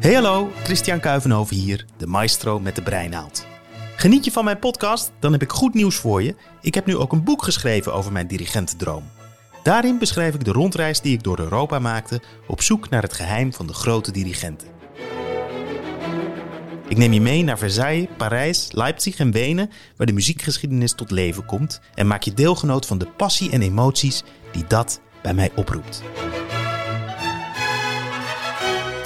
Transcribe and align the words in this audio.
Hey 0.00 0.14
hallo, 0.14 0.50
Christian 0.62 1.00
Kuivenhoven 1.00 1.56
hier, 1.56 1.84
de 1.96 2.06
maestro 2.06 2.60
met 2.60 2.76
de 2.76 2.82
breinaald. 2.82 3.46
Geniet 3.96 4.24
je 4.24 4.30
van 4.30 4.44
mijn 4.44 4.58
podcast? 4.58 5.12
Dan 5.18 5.32
heb 5.32 5.42
ik 5.42 5.50
goed 5.50 5.74
nieuws 5.74 5.96
voor 5.96 6.22
je. 6.22 6.34
Ik 6.60 6.74
heb 6.74 6.86
nu 6.86 6.96
ook 6.96 7.12
een 7.12 7.24
boek 7.24 7.42
geschreven 7.42 7.94
over 7.94 8.12
mijn 8.12 8.26
dirigentendroom. 8.26 9.02
Daarin 9.62 9.98
beschrijf 9.98 10.34
ik 10.34 10.44
de 10.44 10.52
rondreis 10.52 11.00
die 11.00 11.12
ik 11.12 11.22
door 11.22 11.38
Europa 11.38 11.78
maakte 11.78 12.20
op 12.46 12.62
zoek 12.62 12.88
naar 12.88 13.02
het 13.02 13.12
geheim 13.12 13.52
van 13.52 13.66
de 13.66 13.72
grote 13.72 14.12
dirigenten. 14.12 14.68
Ik 16.88 16.96
neem 16.96 17.12
je 17.12 17.20
mee 17.20 17.42
naar 17.42 17.58
Versailles, 17.58 18.08
Parijs, 18.16 18.72
Leipzig 18.72 19.18
en 19.18 19.30
Wenen, 19.30 19.70
waar 19.96 20.06
de 20.06 20.12
muziekgeschiedenis 20.12 20.92
tot 20.92 21.10
leven 21.10 21.44
komt 21.44 21.80
en 21.94 22.06
maak 22.06 22.22
je 22.22 22.34
deelgenoot 22.34 22.86
van 22.86 22.98
de 22.98 23.06
passie 23.06 23.50
en 23.50 23.62
emoties 23.62 24.22
die 24.52 24.64
dat 24.68 25.00
bij 25.22 25.34
mij 25.34 25.50
oproept. 25.54 26.02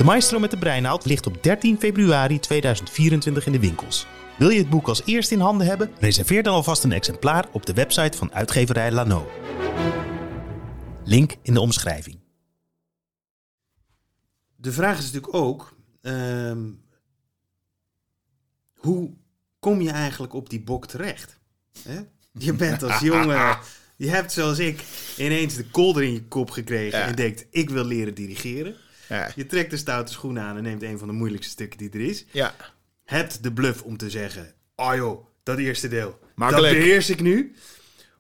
De 0.02 0.08
Maestro 0.08 0.38
met 0.38 0.50
de 0.50 0.58
Breinaald 0.58 1.04
ligt 1.04 1.26
op 1.26 1.42
13 1.42 1.78
februari 1.78 2.38
2024 2.40 3.46
in 3.46 3.52
de 3.52 3.58
winkels. 3.58 4.06
Wil 4.38 4.48
je 4.48 4.58
het 4.58 4.70
boek 4.70 4.88
als 4.88 5.02
eerste 5.04 5.34
in 5.34 5.40
handen 5.40 5.66
hebben? 5.66 5.90
Reserveer 5.98 6.42
dan 6.42 6.54
alvast 6.54 6.84
een 6.84 6.92
exemplaar 6.92 7.48
op 7.52 7.66
de 7.66 7.72
website 7.72 8.18
van 8.18 8.32
uitgeverij 8.34 8.90
Lano. 8.92 9.30
Link 11.04 11.34
in 11.42 11.54
de 11.54 11.60
omschrijving. 11.60 12.18
De 14.56 14.72
vraag 14.72 14.98
is 14.98 15.04
natuurlijk 15.04 15.34
ook: 15.34 15.76
ehm, 16.00 16.70
hoe 18.74 19.10
kom 19.58 19.80
je 19.80 19.90
eigenlijk 19.90 20.32
op 20.32 20.50
die 20.50 20.60
bok 20.60 20.86
terecht? 20.86 21.38
Hè? 21.82 22.00
Je 22.38 22.52
bent 22.52 22.82
als 22.82 23.00
jongen, 23.10 23.58
je 23.96 24.08
hebt 24.08 24.32
zoals 24.32 24.58
ik 24.58 24.84
ineens 25.16 25.54
de 25.54 25.64
kolder 25.64 26.02
in 26.02 26.12
je 26.12 26.24
kop 26.24 26.50
gekregen 26.50 26.98
Ja. 26.98 27.06
en 27.06 27.14
denkt: 27.14 27.46
ik 27.50 27.70
wil 27.70 27.84
leren 27.84 28.14
dirigeren. 28.14 28.76
Ja. 29.08 29.30
Je 29.34 29.46
trekt 29.46 29.70
de 29.70 29.76
stoute 29.76 30.12
schoenen 30.12 30.42
aan 30.42 30.56
en 30.56 30.62
neemt 30.62 30.82
een 30.82 30.98
van 30.98 31.08
de 31.08 31.14
moeilijkste 31.14 31.52
stukken 31.52 31.78
die 31.78 31.90
er 31.90 32.00
is. 32.00 32.24
ja. 32.30 32.54
Hebt 33.04 33.42
de 33.42 33.52
bluff 33.52 33.82
om 33.82 33.96
te 33.96 34.10
zeggen: 34.10 34.54
oh 34.76 34.94
joh, 34.94 35.26
dat 35.42 35.58
eerste 35.58 35.88
deel, 35.88 36.18
Makkelijk. 36.34 36.72
dat 36.72 36.82
beheers 36.82 37.10
ik 37.10 37.20
nu. 37.20 37.54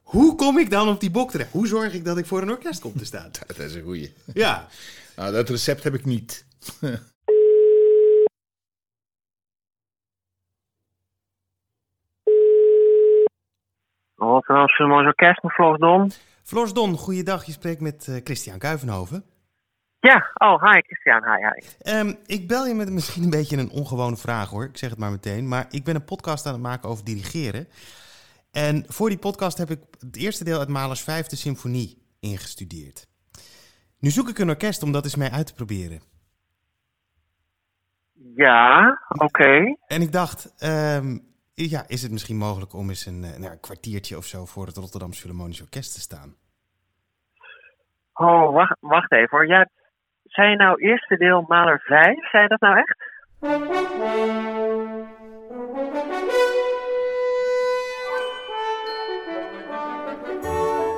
Hoe 0.02 0.34
kom 0.34 0.58
ik 0.58 0.70
dan 0.70 0.88
op 0.88 1.00
die 1.00 1.10
bok 1.10 1.30
terecht? 1.30 1.50
Hoe 1.52 1.66
zorg 1.66 1.92
ik 1.94 2.04
dat 2.04 2.18
ik 2.18 2.26
voor 2.26 2.42
een 2.42 2.50
orkest 2.50 2.80
kom 2.80 2.96
te 2.96 3.04
staan? 3.04 3.30
Dat 3.46 3.58
is 3.58 3.74
een 3.74 3.82
goeie. 3.82 4.12
Ja, 4.34 4.68
Nou, 5.16 5.32
dat 5.32 5.48
recept 5.48 5.82
heb 5.84 5.94
ik 5.94 6.04
niet. 6.04 6.44
Rotterdam 14.16 14.68
Philharmonisch 14.68 15.06
Orkest 15.06 15.42
met 15.42 15.52
Floris 15.52 15.80
Don. 15.80 16.10
Floors 16.42 16.72
Don, 16.72 16.96
goeiedag. 16.96 17.44
Je 17.44 17.52
spreekt 17.52 17.80
met 17.80 18.08
eh, 18.08 18.16
Christian 18.24 18.58
Kuivenhoven. 18.58 19.24
Ja, 20.02 20.30
oh, 20.34 20.62
hi 20.62 20.80
Christian, 20.80 21.22
hi, 21.24 21.46
hi. 21.46 21.66
Ehm, 21.78 22.14
ik 22.26 22.48
bel 22.48 22.66
je 22.66 22.74
met 22.74 22.90
misschien 22.90 23.22
een 23.22 23.30
beetje 23.30 23.56
een 23.56 23.70
ongewone 23.70 24.16
vraag 24.16 24.50
hoor. 24.50 24.64
Ik 24.64 24.76
zeg 24.76 24.90
het 24.90 24.98
maar 24.98 25.10
meteen. 25.10 25.48
Maar 25.48 25.66
ik 25.70 25.84
ben 25.84 25.94
een 25.94 26.04
podcast 26.04 26.46
aan 26.46 26.52
het 26.52 26.62
maken 26.62 26.88
over 26.88 27.04
dirigeren. 27.04 27.68
En 28.52 28.84
voor 28.88 29.08
die 29.08 29.18
podcast 29.18 29.58
heb 29.58 29.70
ik 29.70 29.80
het 29.98 30.16
eerste 30.16 30.44
deel 30.44 30.58
uit 30.58 30.68
Mahlers 30.68 31.02
Vijfde 31.02 31.36
Symfonie 31.36 32.02
ingestudeerd. 32.20 33.06
Nu 33.98 34.10
zoek 34.10 34.28
ik 34.28 34.38
een 34.38 34.48
orkest 34.48 34.82
om 34.82 34.92
dat 34.92 35.04
eens 35.04 35.16
mee 35.16 35.30
uit 35.30 35.46
te 35.46 35.54
proberen. 35.54 36.00
Ja, 38.34 38.98
oké. 39.08 39.76
En 39.86 40.02
ik 40.02 40.12
dacht, 40.12 40.54
ehm, 40.58 41.18
ja, 41.54 41.84
is 41.86 42.02
het 42.02 42.12
misschien 42.12 42.36
mogelijk 42.36 42.74
om 42.74 42.88
eens 42.88 43.06
een, 43.06 43.24
eh, 43.24 43.38
nou, 43.38 43.52
een 43.52 43.60
kwartiertje 43.60 44.16
of 44.16 44.24
zo 44.24 44.44
voor 44.44 44.66
het 44.66 44.76
Rotterdamse 44.76 45.20
Philharmonisch 45.20 45.60
Orkest 45.60 45.94
te 45.94 46.00
staan? 46.00 46.34
Oh, 48.12 48.52
wacht, 48.52 48.76
wacht 48.80 49.12
even 49.12 49.28
hoor. 49.30 49.46
Ja, 49.46 49.68
zei 49.68 49.81
je 50.34 50.56
nou 50.56 50.80
eerste 50.80 51.16
deel 51.16 51.44
Maler 51.48 51.80
5? 51.84 52.30
Zei 52.30 52.42
je 52.42 52.48
dat 52.48 52.60
nou 52.60 52.76
echt? 52.76 52.96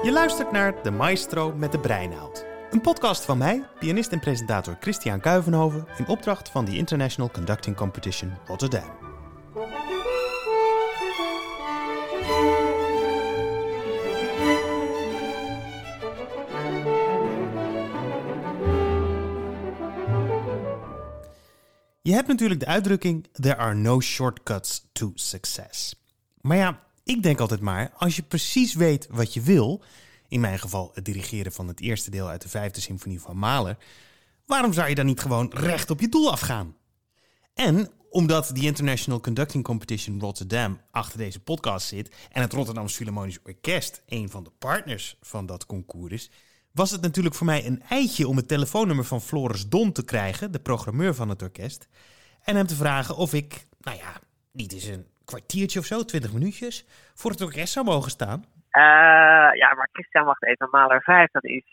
Je 0.03 0.11
luistert 0.12 0.53
naar 0.53 0.83
De 0.83 0.91
Maestro 0.91 1.53
met 1.53 1.72
de 1.72 1.81
Breinaald. 1.81 2.47
Een 2.71 2.81
podcast 2.81 3.25
van 3.25 3.39
mij, 3.39 3.62
pianist 3.78 4.12
en 4.12 4.21
presentator 4.21 4.77
Christian 4.81 5.21
Kuivenhoven... 5.21 5.87
in 5.99 6.06
opdracht 6.06 6.51
van 6.51 6.65
de 6.65 6.77
International 6.77 7.31
Conducting 7.31 7.77
Competition 7.77 8.33
Rotterdam. 8.47 9.03
Je 22.06 22.12
hebt 22.12 22.28
natuurlijk 22.28 22.60
de 22.60 22.66
uitdrukking: 22.66 23.26
There 23.32 23.56
are 23.56 23.75
no 23.75 24.00
shortcuts 24.00 24.87
to 24.92 25.12
success. 25.15 25.94
Maar 26.41 26.56
ja, 26.56 26.82
ik 27.04 27.22
denk 27.22 27.41
altijd 27.41 27.60
maar, 27.60 27.92
als 27.97 28.16
je 28.16 28.22
precies 28.22 28.75
weet 28.75 29.06
wat 29.10 29.34
je 29.34 29.41
wil, 29.41 29.82
in 30.28 30.41
mijn 30.41 30.59
geval 30.59 30.91
het 30.94 31.04
dirigeren 31.04 31.53
van 31.53 31.69
het 31.69 31.81
eerste 31.81 32.10
deel 32.10 32.28
uit 32.28 32.42
de 32.42 32.48
vijfde 32.48 32.81
symfonie 32.81 33.20
van 33.20 33.37
Mahler, 33.37 33.76
waarom 34.47 34.72
zou 34.72 34.88
je 34.88 34.94
dan 34.94 35.06
niet 35.06 35.20
gewoon 35.20 35.50
recht 35.54 35.91
op 35.91 36.00
je 36.00 36.09
doel 36.09 36.31
afgaan? 36.31 36.76
En 37.54 37.91
omdat 38.10 38.50
de 38.54 38.60
International 38.60 39.21
Conducting 39.21 39.65
Competition 39.65 40.21
Rotterdam 40.21 40.81
achter 40.91 41.19
deze 41.19 41.41
podcast 41.41 41.86
zit 41.86 42.15
en 42.32 42.42
het 42.42 42.53
Rotterdamse 42.53 42.97
Philharmonisch 42.97 43.42
Orkest 43.44 44.03
een 44.06 44.31
van 44.31 44.44
de 44.44 44.53
partners 44.59 45.16
van 45.21 45.47
dat 45.47 45.66
concours 45.66 46.12
is, 46.12 46.31
was 46.75 46.91
het 46.91 47.03
natuurlijk 47.03 47.35
voor 47.35 47.47
mij 47.47 47.67
een 47.67 47.83
eitje 47.89 48.29
om 48.29 48.37
het 48.37 48.49
telefoonnummer 48.49 49.05
van 49.05 49.21
Floris 49.21 49.69
Don 49.69 49.93
te 49.93 50.05
krijgen, 50.05 50.53
de 50.53 50.61
programmeur 50.61 51.15
van 51.15 51.29
het 51.29 51.43
orkest, 51.43 51.89
en 52.45 52.57
hem 52.57 52.67
te 52.67 52.75
vragen 52.75 53.17
of 53.17 53.33
ik, 53.33 53.67
nou 53.81 53.97
ja, 53.97 54.12
niet 54.53 54.73
eens 54.73 54.87
een 54.87 55.07
kwartiertje 55.25 55.79
of 55.79 55.84
zo, 55.84 56.05
twintig 56.05 56.33
minuutjes, 56.33 56.87
voor 57.15 57.31
het 57.31 57.41
orkest 57.41 57.73
zou 57.73 57.87
mogen 57.87 58.11
staan. 58.11 58.45
Eh, 58.71 58.83
ja, 59.63 59.75
maar 59.75 59.89
Christian, 59.93 60.25
wacht 60.25 60.45
even. 60.45 60.69
Maler 60.71 61.03
5, 61.03 61.31
dat 61.31 61.45
is, 61.45 61.65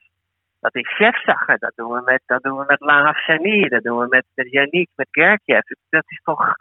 dat 0.59 0.75
is 0.75 0.93
chefzagger. 0.95 1.57
Dat 1.59 1.71
doen 1.75 1.91
we 1.91 2.01
met, 2.05 2.21
dat 2.25 2.43
doen 2.43 2.57
we 2.57 2.63
met 2.67 2.79
Laaf 2.79 3.23
Chani. 3.23 3.67
Dat 3.67 3.83
doen 3.83 3.99
we 3.99 4.07
met, 4.09 4.25
met 4.33 4.51
Yannick, 4.51 4.89
met 4.95 5.07
Gertjev. 5.11 5.61
Dat 5.89 6.03
is 6.07 6.21
toch, 6.23 6.55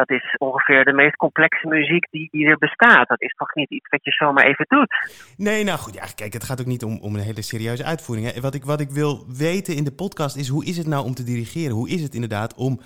dat 0.00 0.10
is 0.10 0.34
ongeveer 0.38 0.84
de 0.84 0.92
meest 0.92 1.16
complexe 1.16 1.66
muziek 1.68 2.06
die, 2.10 2.28
die 2.30 2.46
er 2.46 2.58
bestaat. 2.58 3.08
Dat 3.08 3.22
is 3.22 3.34
toch 3.36 3.54
niet 3.54 3.70
iets 3.70 3.88
wat 3.88 4.04
je 4.04 4.10
zomaar 4.10 4.44
even 4.44 4.64
doet? 4.68 4.94
Nee, 5.36 5.64
nou 5.64 5.78
goed, 5.78 5.94
ja, 5.94 6.04
kijk, 6.14 6.32
het 6.32 6.44
gaat 6.44 6.60
ook 6.60 6.66
niet 6.74 6.84
om, 6.84 6.98
om 7.00 7.14
een 7.14 7.28
hele 7.30 7.42
serieuze 7.42 7.84
uitvoering. 7.84 8.32
Hè. 8.32 8.40
Wat, 8.40 8.54
ik, 8.54 8.64
wat 8.64 8.80
ik 8.80 8.90
wil 8.90 9.24
weten 9.28 9.76
in 9.76 9.84
de 9.84 9.94
podcast 10.02 10.36
is, 10.36 10.48
hoe 10.48 10.64
is 10.64 10.76
het 10.76 10.86
nou 10.86 11.04
om 11.04 11.14
te 11.14 11.24
dirigeren? 11.24 11.74
Hoe 11.80 11.90
is 11.90 12.02
het 12.02 12.14
inderdaad 12.14 12.54
om... 12.54 12.80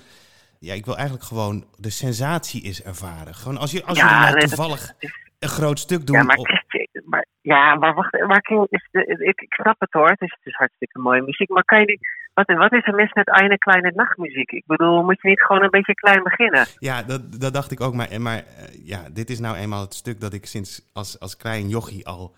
Ja, 0.59 0.75
ik 0.75 0.85
wil 0.85 0.97
eigenlijk 0.97 1.27
gewoon 1.27 1.65
de 1.77 1.91
sensatie 1.91 2.63
is 2.63 2.83
ervaren. 2.83 3.35
Gewoon 3.35 3.59
als 3.59 3.73
je, 3.73 3.85
als 3.85 3.99
Ja, 3.99 4.05
jullie 4.05 4.23
nou 4.23 4.35
nee, 4.37 4.47
toevallig 4.47 4.87
dat 4.87 5.11
een 5.39 5.49
groot 5.49 5.79
stuk 5.79 6.07
doen... 6.07 6.17
Ja, 6.17 6.23
maar, 6.23 6.37
op- 6.37 6.63
maar, 7.05 7.27
ja, 7.41 7.75
maar 7.75 7.95
wacht, 7.95 8.49
je, 8.49 8.69
de, 8.91 9.25
ik, 9.25 9.41
ik 9.41 9.55
snap 9.55 9.81
het 9.81 9.93
hoor, 9.93 10.09
het 10.09 10.21
is, 10.21 10.35
het 10.39 10.47
is 10.47 10.55
hartstikke 10.55 10.99
mooie 10.99 11.23
muziek, 11.23 11.49
maar 11.49 11.65
kan 11.65 11.81
je 11.81 11.87
niet, 11.87 12.07
wat, 12.35 12.47
wat 12.47 12.73
is 12.73 12.87
er 12.87 12.95
mis 12.95 13.13
met 13.13 13.29
eine 13.29 13.59
kleine 13.59 13.93
nachtmuziek? 13.95 14.51
Ik 14.51 14.67
bedoel, 14.67 15.03
moet 15.03 15.21
je 15.21 15.29
niet 15.29 15.43
gewoon 15.43 15.63
een 15.63 15.71
beetje 15.71 15.95
klein 15.95 16.23
beginnen? 16.23 16.67
Ja, 16.79 17.03
dat, 17.03 17.41
dat 17.41 17.55
dacht 17.55 17.71
ik 17.71 17.81
ook. 17.81 17.95
Maar, 17.95 18.21
maar 18.21 18.37
eh, 18.37 18.45
ja, 18.87 19.09
dit 19.13 19.31
is 19.31 19.41
nou 19.41 19.57
eenmaal 19.57 19.81
het 19.81 19.95
stuk 19.95 20.21
dat 20.21 20.33
ik 20.33 20.47
sinds 20.47 20.91
als, 20.93 21.21
als 21.21 21.37
klein 21.37 21.69
jochie 21.69 22.07
al, 22.07 22.35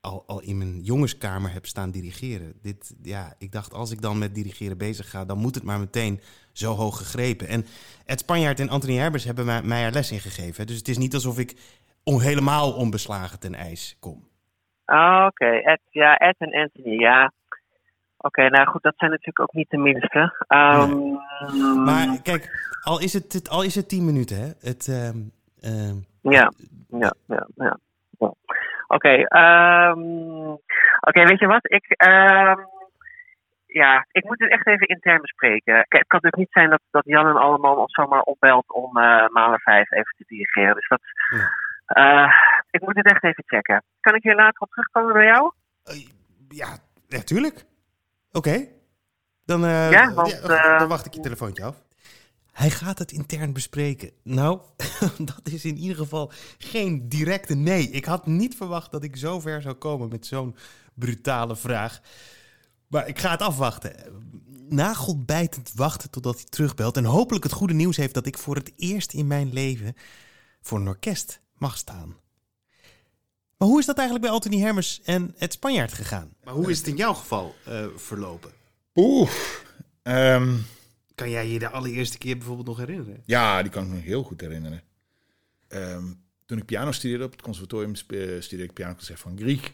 al, 0.00 0.24
al 0.26 0.40
in 0.40 0.58
mijn 0.58 0.80
jongenskamer 0.80 1.52
heb 1.52 1.66
staan 1.66 1.90
dirigeren. 1.90 2.52
Dit, 2.62 2.96
ja, 3.02 3.34
ik 3.38 3.52
dacht, 3.52 3.72
als 3.72 3.92
ik 3.92 4.00
dan 4.02 4.18
met 4.18 4.34
dirigeren 4.34 4.78
bezig 4.78 5.10
ga, 5.10 5.24
dan 5.24 5.38
moet 5.38 5.54
het 5.54 5.64
maar 5.64 5.78
meteen 5.78 6.20
zo 6.52 6.72
hoog 6.72 6.96
gegrepen. 6.96 7.48
En 7.48 7.64
Ed 8.06 8.20
Spanjaard 8.20 8.60
en 8.60 8.68
Anthony 8.68 8.96
Herbers 8.96 9.24
hebben 9.24 9.44
mij, 9.44 9.62
mij 9.62 9.84
er 9.84 9.92
les 9.92 10.12
in 10.12 10.20
gegeven. 10.20 10.66
Dus 10.66 10.76
het 10.76 10.88
is 10.88 10.98
niet 10.98 11.14
alsof 11.14 11.38
ik 11.38 11.54
on, 12.04 12.20
helemaal 12.20 12.72
onbeslagen 12.72 13.40
ten 13.40 13.54
ijs 13.54 13.96
kom. 14.00 14.28
Ah, 14.84 15.26
Oké, 15.26 15.46
Ed, 15.46 15.80
ja, 15.90 16.16
Ed 16.16 16.34
en 16.38 16.54
Anthony, 16.54 16.98
ja. 16.98 17.32
Oké, 18.26 18.48
nou 18.48 18.66
goed, 18.66 18.82
dat 18.82 18.94
zijn 18.96 19.10
natuurlijk 19.10 19.40
ook 19.40 19.52
niet 19.52 19.70
de 19.70 19.76
minste. 19.78 20.44
Ehm, 20.48 21.12
Maar 21.84 22.20
kijk, 22.22 22.48
al 22.82 23.00
is 23.00 23.12
het, 23.12 23.48
al 23.48 23.62
is 23.62 23.74
het 23.74 23.88
tien 23.88 24.04
minuten, 24.04 24.36
hè. 24.36 24.46
Het, 24.60 24.88
ehm, 24.88 25.18
ehm, 25.60 25.96
Ja, 26.20 26.52
ja, 26.88 27.12
ja, 27.26 27.46
ja. 27.54 27.78
ja. 28.18 28.34
Oké, 28.88 29.14
oké, 31.00 31.24
weet 31.24 31.38
je 31.38 31.46
wat? 31.46 31.70
Ik, 31.72 31.84
ja, 33.66 34.06
ik 34.12 34.24
moet 34.24 34.38
het 34.40 34.50
echt 34.50 34.66
even 34.66 34.86
intern 34.86 35.20
bespreken. 35.20 35.74
Kijk, 35.74 36.02
het 36.02 36.06
kan 36.06 36.20
natuurlijk 36.22 36.36
niet 36.36 36.52
zijn 36.52 36.70
dat, 36.70 36.80
dat 36.90 37.04
Jan 37.04 37.26
en 37.26 37.36
allemaal 37.36 37.76
ons 37.76 37.92
zomaar 37.94 38.20
opbelt 38.20 38.72
om 38.72 38.92
Maler 39.32 39.60
5 39.60 39.90
even 39.90 40.14
te 40.16 40.24
dirigeren. 40.26 40.74
Dus 40.74 40.88
dat, 40.88 41.00
Ja. 41.28 41.50
eh, 41.86 42.32
ik 42.70 42.80
moet 42.80 42.96
het 42.96 43.06
echt 43.06 43.24
even 43.24 43.44
checken. 43.46 43.82
Kan 44.00 44.14
ik 44.14 44.22
hier 44.22 44.34
later 44.34 44.60
op 44.60 44.70
terugkomen 44.70 45.12
bij 45.12 45.24
jou? 45.26 45.52
Eh, 45.84 46.06
ja, 46.48 46.68
natuurlijk. 47.08 47.64
Oké. 48.36 48.68
Dan, 49.44 49.64
eh, 49.64 49.90
Ja, 49.90 50.14
want, 50.14 50.40
eh, 50.40 50.78
dan 50.78 50.88
wacht 50.88 51.06
ik 51.06 51.14
je 51.14 51.20
telefoontje 51.20 51.64
af. 51.64 51.82
Hij 52.52 52.70
gaat 52.70 52.98
het 52.98 53.12
intern 53.12 53.52
bespreken. 53.52 54.10
Nou, 54.22 54.60
dat 55.18 55.40
is 55.42 55.64
in 55.64 55.76
ieder 55.76 55.96
geval 55.96 56.32
geen 56.58 57.08
directe 57.08 57.54
nee. 57.54 57.90
Ik 57.90 58.04
had 58.04 58.26
niet 58.26 58.56
verwacht 58.56 58.90
dat 58.90 59.02
ik 59.02 59.16
zo 59.16 59.40
ver 59.40 59.62
zou 59.62 59.74
komen 59.74 60.08
met 60.08 60.26
zo'n 60.26 60.56
brutale 60.94 61.56
vraag. 61.56 62.00
Maar 62.86 63.08
ik 63.08 63.18
ga 63.18 63.30
het 63.30 63.42
afwachten. 63.42 63.94
Nagelbijtend 64.68 65.72
wachten 65.74 66.10
totdat 66.10 66.34
hij 66.34 66.44
terugbelt. 66.48 66.96
En 66.96 67.04
hopelijk 67.04 67.44
het 67.44 67.52
goede 67.52 67.74
nieuws 67.74 67.96
heeft 67.96 68.14
dat 68.14 68.26
ik 68.26 68.38
voor 68.38 68.54
het 68.54 68.72
eerst 68.76 69.12
in 69.12 69.26
mijn 69.26 69.52
leven 69.52 69.94
voor 70.60 70.78
een 70.78 70.88
orkest 70.88 71.40
mag 71.54 71.76
staan. 71.76 72.16
Maar 73.56 73.68
hoe 73.68 73.78
is 73.80 73.86
dat 73.86 73.96
eigenlijk 73.98 74.26
bij 74.28 74.36
Anthony 74.36 74.58
Hermers 74.60 75.00
en 75.04 75.34
het 75.36 75.52
Spanjaard 75.52 75.92
gegaan? 75.92 76.32
Maar 76.44 76.54
hoe 76.54 76.70
is 76.70 76.78
het 76.78 76.86
in 76.86 76.96
jouw 76.96 77.14
geval 77.14 77.54
eh, 77.64 77.86
verlopen? 77.96 78.50
Oeh. 78.94 79.30
ehm, 80.02 80.54
Kan 81.14 81.30
jij 81.30 81.48
je 81.48 81.58
de 81.58 81.68
allereerste 81.70 82.18
keer 82.18 82.36
bijvoorbeeld 82.36 82.66
nog 82.66 82.76
herinneren? 82.78 83.22
ja, 83.24 83.62
die 83.62 83.70
kan 83.70 83.84
ik 83.84 83.90
me 83.90 83.98
heel 83.98 84.22
goed 84.22 84.40
herinneren. 84.40 84.82
Ehm, 85.68 86.04
toen 86.46 86.58
ik 86.58 86.64
piano 86.64 86.92
studeerde 86.92 87.24
op 87.24 87.30
het 87.32 87.42
conservatorium, 87.42 87.94
spe- 87.94 88.36
studeerde 88.40 88.64
ik 88.64 88.72
pianoconcert 88.72 89.20
van 89.20 89.36
Griek. 89.38 89.72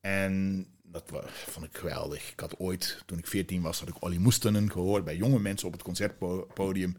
En 0.00 0.66
dat 0.82 1.10
wa- 1.10 1.24
vond 1.28 1.66
ik 1.66 1.76
geweldig. 1.76 2.32
Ik 2.32 2.40
had 2.40 2.58
ooit, 2.58 3.02
toen 3.06 3.18
ik 3.18 3.26
14 3.26 3.62
was, 3.62 3.78
had 3.80 3.88
ik 3.88 4.02
Olly 4.04 4.16
Moestenen 4.16 4.70
gehoord 4.70 5.04
bij 5.04 5.16
jonge 5.16 5.38
mensen 5.38 5.66
op 5.66 5.72
het 5.72 5.82
concertpodium. 5.82 6.96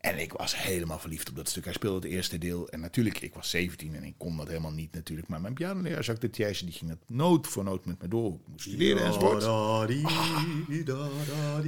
En 0.00 0.18
ik 0.18 0.32
was 0.32 0.56
helemaal 0.62 0.98
verliefd 0.98 1.28
op 1.28 1.36
dat 1.36 1.48
stuk. 1.48 1.64
Hij 1.64 1.72
speelde 1.72 2.06
het 2.06 2.16
eerste 2.16 2.38
deel. 2.38 2.68
En 2.68 2.80
natuurlijk, 2.80 3.20
ik 3.20 3.34
was 3.34 3.50
17 3.50 3.94
en 3.94 4.04
ik 4.04 4.14
kon 4.18 4.36
dat 4.36 4.48
helemaal 4.48 4.72
niet 4.72 4.92
natuurlijk. 4.92 5.28
Maar 5.28 5.40
mijn 5.40 5.54
pianoleraar, 5.54 6.02
Jacques 6.04 6.18
de 6.18 6.30
Thijssen, 6.30 6.66
die 6.66 6.74
ging 6.74 6.90
het 6.90 7.02
noot 7.10 7.46
voor 7.46 7.64
noot 7.64 7.84
met 7.84 8.02
me 8.02 8.08
door. 8.08 8.34
Ik 8.34 8.40
moest 8.46 8.64
studeren 8.66 9.04
enzovoort. 9.04 9.42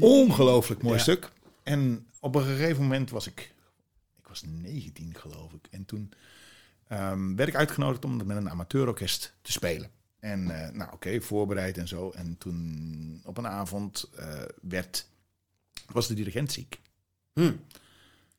Ongelooflijk 0.00 0.82
mooi 0.82 0.96
Ja. 0.96 1.02
stuk. 1.02 1.30
En 1.62 2.06
op 2.20 2.34
een 2.34 2.44
gegeven 2.44 2.82
moment 2.82 3.10
was 3.10 3.26
ik, 3.26 3.54
ik 4.18 4.28
was 4.28 4.42
19 4.46 5.14
geloof 5.18 5.52
ik. 5.52 5.66
En 5.70 5.84
toen 5.84 6.12
ehm, 6.88 7.34
werd 7.34 7.48
ik 7.48 7.54
uitgenodigd 7.56 8.04
om 8.04 8.16
met 8.26 8.36
een 8.36 8.50
amateurorkest 8.50 9.34
te 9.42 9.52
spelen. 9.52 9.90
En 10.18 10.64
eh, 10.64 10.72
nou 10.72 10.92
oké, 10.92 11.20
voorbereid 11.20 11.78
en 11.78 11.88
zo. 11.88 12.10
En 12.10 12.38
toen 12.38 13.20
op 13.24 13.38
een 13.38 13.46
avond 13.46 14.10
eh, 14.16 14.42
werd, 14.62 15.06
was 15.92 16.06
de 16.06 16.14
dirigent 16.14 16.52
ziek. 16.52 16.80
Hm. 17.32 17.52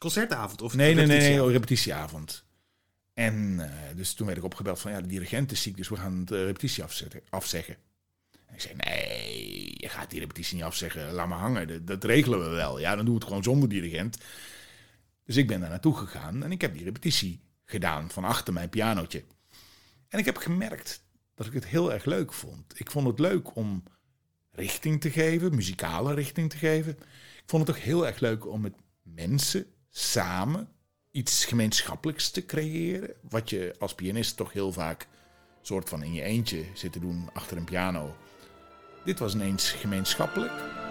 Concertavond 0.04 0.62
of 0.62 0.74
Nee, 0.74 0.94
nee, 0.94 1.06
nee, 1.06 1.20
nee, 1.20 1.52
repetitieavond? 1.52 1.52
repetitieavond. 1.52 2.44
En 3.14 3.60
eh, 3.60 3.96
dus 3.96 4.14
toen 4.14 4.26
werd 4.26 4.38
ik 4.38 4.44
opgebeld 4.44 4.80
van 4.80 4.92
ja, 4.92 5.02
de 5.02 5.08
dirigent 5.08 5.52
is 5.52 5.62
ziek, 5.62 5.78
dus 5.78 5.90
we 5.90 5.96
gaan 5.96 6.26
de 6.26 6.46
repetitie 6.46 6.84
afzetten, 6.84 7.22
afzeggen. 7.30 7.76
En 8.46 8.54
ik 8.54 8.62
zei, 8.62 8.74
nee, 8.78 9.74
je 9.78 9.90
gaat 9.90 10.10
die 10.10 10.20
repetitie 10.20 10.56
niet 10.56 10.64
afzeggen, 10.64 11.12
laat 11.12 11.28
maar 11.28 11.40
hangen, 11.40 11.68
dat, 11.68 11.88
dat 11.88 12.04
regelen 12.04 12.50
we 12.50 12.56
wel. 12.56 12.80
Ja, 12.80 12.96
dan 12.96 13.06
doen 13.06 13.14
we 13.14 13.20
het 13.20 13.28
gewoon 13.28 13.44
zonder 13.44 13.70
dirigent. 13.70 14.18
Dus 15.26 15.36
ik 15.36 15.48
ben 15.48 15.60
daar 15.60 15.70
naartoe 15.70 15.96
gegaan 15.96 16.44
en 16.44 16.52
ik 16.52 16.62
heb 16.62 16.74
die 16.74 16.84
repetitie 16.84 17.42
gedaan 17.66 18.12
van 18.12 18.24
achter 18.24 18.54
mijn 18.54 18.70
pianootje. 18.70 19.24
En 20.08 20.20
ik 20.20 20.26
heb 20.26 20.38
gemerkt 20.38 21.04
dat 21.36 21.48
ik 21.48 21.54
het 21.54 21.66
heel 21.66 21.94
erg 21.94 22.06
leuk 22.06 22.34
vond. 22.34 22.80
Ik 22.80 22.92
vond 22.92 23.08
het 23.08 23.20
leuk 23.20 23.56
om 23.56 23.84
richting 24.52 25.02
te 25.02 25.12
geven, 25.12 25.56
muzikale 25.56 26.14
richting 26.14 26.50
te 26.50 26.58
geven. 26.58 26.92
Ik 27.38 27.50
vond 27.50 27.68
het 27.68 27.76
ook 27.76 27.84
heel 27.84 28.08
erg 28.08 28.20
leuk 28.20 28.48
om 28.48 28.62
met 28.62 28.74
mensen 29.02 29.66
samen 29.96 30.68
iets 31.12 31.46
gemeenschappelijks 31.46 32.32
te 32.32 32.46
creëren. 32.46 33.14
Wat 33.30 33.50
je 33.50 33.76
als 33.80 33.96
pianist 33.96 34.38
toch 34.38 34.54
heel 34.54 34.72
vaak 34.72 35.08
soort 35.62 35.90
van 35.90 36.04
in 36.04 36.14
je 36.14 36.22
eentje 36.22 36.66
zit 36.74 36.92
te 36.92 37.00
doen 37.00 37.30
achter 37.34 37.58
een 37.58 37.66
piano. 37.66 38.16
Dit 39.06 39.20
was 39.20 39.34
ineens 39.34 39.72
gemeenschappelijk. 39.72 40.83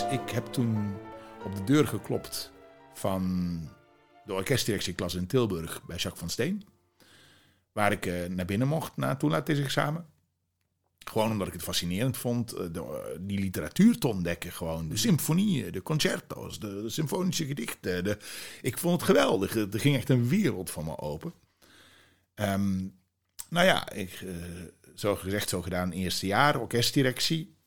Ik 0.00 0.30
heb 0.30 0.46
toen 0.46 0.94
op 1.44 1.56
de 1.56 1.64
deur 1.64 1.86
geklopt 1.86 2.52
van 2.94 3.22
de 4.24 4.32
orkestdirectieklas 4.32 5.14
in 5.14 5.26
Tilburg 5.26 5.82
bij 5.86 5.96
Jacques 5.96 6.18
van 6.18 6.30
Steen. 6.30 6.64
Waar 7.72 7.92
ik 7.92 8.06
eh, 8.06 8.28
naar 8.28 8.44
binnen 8.44 8.68
mocht 8.68 8.96
na 8.96 9.16
toelatingsexamen. 9.16 10.06
Gewoon 10.98 11.30
omdat 11.30 11.46
ik 11.46 11.52
het 11.52 11.62
fascinerend 11.62 12.16
vond 12.16 12.52
eh, 12.52 12.66
de, 12.72 13.16
die 13.20 13.38
literatuur 13.38 13.98
te 13.98 14.08
ontdekken. 14.08 14.52
Gewoon 14.52 14.88
de 14.88 14.96
symfonieën, 14.96 15.72
de 15.72 15.82
concerto's, 15.82 16.58
de, 16.58 16.84
symfonische 16.90 17.46
gedichten. 17.46 18.18
Ik 18.62 18.78
vond 18.78 19.00
het 19.00 19.10
geweldig. 19.10 19.54
Er 19.54 19.80
ging 19.80 19.96
echt 19.96 20.08
een 20.08 20.28
wereld 20.28 20.70
voor 20.70 20.84
me 20.84 20.98
open. 20.98 21.32
Ehm, 22.34 22.78
nou 23.48 23.66
ja, 23.66 23.90
ik, 23.90 24.10
eh, 24.12 24.34
zo 24.94 25.16
gezegd, 25.16 25.48
zo 25.48 25.62
gedaan, 25.62 25.90
eerste 25.90 26.26
jaar, 26.26 26.60
orkestdirectie. 26.60 27.60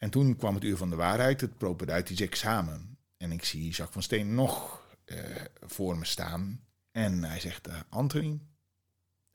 En 0.00 0.10
toen 0.10 0.36
kwam 0.36 0.54
het 0.54 0.64
uur 0.64 0.76
van 0.76 0.90
de 0.90 0.96
waarheid, 0.96 1.40
het 1.40 1.58
propedeutisch 1.58 2.20
examen. 2.20 2.98
En 3.16 3.32
ik 3.32 3.44
zie 3.44 3.62
Jacques 3.62 3.90
van 3.90 4.02
Steen 4.02 4.34
nog 4.34 4.82
eh, 5.04 5.18
voor 5.60 5.98
me 5.98 6.04
staan. 6.04 6.64
En 6.90 7.24
hij 7.24 7.40
zegt, 7.40 7.66
eh, 7.66 7.80
Anthony, 7.88 8.40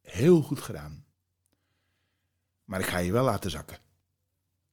heel 0.01 0.41
goed 0.41 0.59
gedaan. 0.59 1.05
Maar 2.63 2.79
ik 2.79 2.85
ga 2.85 2.97
je 2.97 3.11
wel 3.11 3.23
laten 3.23 3.51
zakken. 3.51 3.77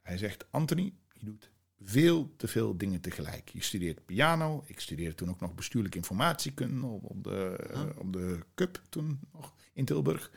Hij 0.02 0.18
zegt, 0.18 0.44
Anthony, 0.50 0.94
je 1.12 1.24
doet 1.24 1.50
veel 1.78 2.36
te 2.36 2.48
veel 2.48 2.76
dingen 2.76 3.00
tegelijk. 3.00 3.48
Je 3.48 3.62
studeert 3.62 4.04
piano. 4.04 4.62
Ik 4.66 4.80
studeerde 4.80 5.14
toen 5.14 5.30
ook 5.30 5.40
nog 5.40 5.54
bestuurlijke 5.54 5.98
informatiekunde 5.98 6.86
op, 6.86 7.04
op, 7.04 7.24
de, 7.24 7.92
op 7.96 8.12
de 8.12 8.38
CUP 8.54 8.82
toen 8.88 9.20
nog 9.32 9.54
in 9.72 9.84
Tilburg. 9.84 10.30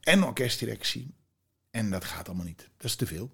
En 0.00 0.24
orkestdirectie. 0.24 1.14
En 1.70 1.90
dat 1.90 2.04
gaat 2.04 2.26
allemaal 2.26 2.46
niet. 2.46 2.70
Dat 2.76 2.86
is 2.86 2.96
te 2.96 3.06
veel. 3.06 3.30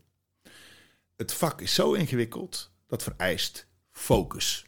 Het 1.22 1.34
vak 1.34 1.60
is 1.60 1.74
zo 1.74 1.92
ingewikkeld, 1.92 2.70
dat 2.86 3.02
vereist 3.02 3.66
focus. 3.90 4.66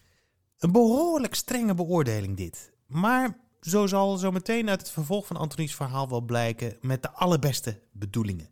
Een 0.59 0.73
behoorlijk 0.73 1.35
strenge 1.35 1.75
beoordeling 1.75 2.37
dit. 2.37 2.73
Maar 2.87 3.39
zo 3.61 3.87
zal 3.87 4.17
zo 4.17 4.31
meteen 4.31 4.69
uit 4.69 4.81
het 4.81 4.91
vervolg 4.91 5.27
van 5.27 5.37
Antonies 5.37 5.75
verhaal 5.75 6.09
wel 6.09 6.21
blijken 6.21 6.77
met 6.81 7.03
de 7.03 7.11
allerbeste 7.11 7.81
bedoelingen. 7.93 8.49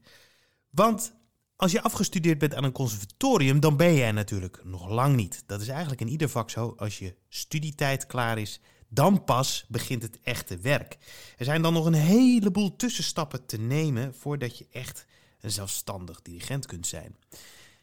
Want 0.70 1.14
als 1.56 1.72
je 1.72 1.82
afgestudeerd 1.82 2.38
bent 2.38 2.54
aan 2.54 2.64
een 2.64 2.72
conservatorium, 2.72 3.60
dan 3.60 3.76
ben 3.76 4.02
er 4.02 4.12
natuurlijk 4.12 4.60
nog 4.64 4.88
lang 4.88 5.16
niet. 5.16 5.42
Dat 5.46 5.60
is 5.60 5.68
eigenlijk 5.68 6.00
in 6.00 6.08
ieder 6.08 6.28
vak 6.28 6.50
zo. 6.50 6.74
Als 6.76 6.98
je 6.98 7.16
studietijd 7.28 8.06
klaar 8.06 8.38
is, 8.38 8.60
dan 8.88 9.24
pas 9.24 9.64
begint 9.68 10.02
het 10.02 10.20
echte 10.22 10.56
werk. 10.56 10.98
Er 11.36 11.44
zijn 11.44 11.62
dan 11.62 11.72
nog 11.72 11.86
een 11.86 11.92
heleboel 11.92 12.76
tussenstappen 12.76 13.46
te 13.46 13.58
nemen 13.58 14.14
voordat 14.14 14.58
je 14.58 14.66
echt 14.70 15.06
een 15.40 15.50
zelfstandig 15.50 16.22
dirigent 16.22 16.66
kunt 16.66 16.86
zijn. 16.86 17.16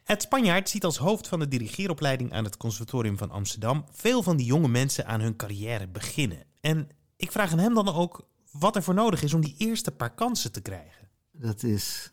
Het 0.09 0.21
Spanjaard 0.21 0.69
ziet 0.69 0.83
als 0.83 0.97
hoofd 0.97 1.27
van 1.27 1.39
de 1.39 1.47
dirigeeropleiding 1.47 2.33
aan 2.33 2.43
het 2.43 2.57
Conservatorium 2.57 3.17
van 3.17 3.31
Amsterdam 3.31 3.85
veel 3.91 4.23
van 4.23 4.37
die 4.37 4.45
jonge 4.45 4.67
mensen 4.67 5.05
aan 5.05 5.21
hun 5.21 5.35
carrière 5.35 5.87
beginnen. 5.87 6.45
En 6.61 6.89
ik 7.15 7.31
vraag 7.31 7.51
aan 7.51 7.59
hem 7.59 7.73
dan 7.73 7.87
ook 7.87 8.27
wat 8.51 8.75
er 8.75 8.83
voor 8.83 8.93
nodig 8.93 9.23
is 9.23 9.33
om 9.33 9.41
die 9.41 9.55
eerste 9.57 9.91
paar 9.91 10.13
kansen 10.13 10.51
te 10.51 10.61
krijgen. 10.61 11.09
Dat 11.31 11.63
is 11.63 12.09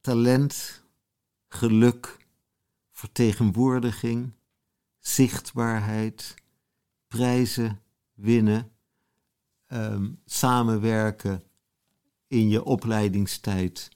talent, 0.00 0.84
geluk, 1.48 2.26
vertegenwoordiging, 2.92 4.32
zichtbaarheid, 4.98 6.34
prijzen 7.08 7.82
winnen, 8.14 8.72
ehm, 9.66 10.10
samenwerken 10.24 11.44
in 12.26 12.48
je 12.48 12.64
opleidingstijd 12.64 13.95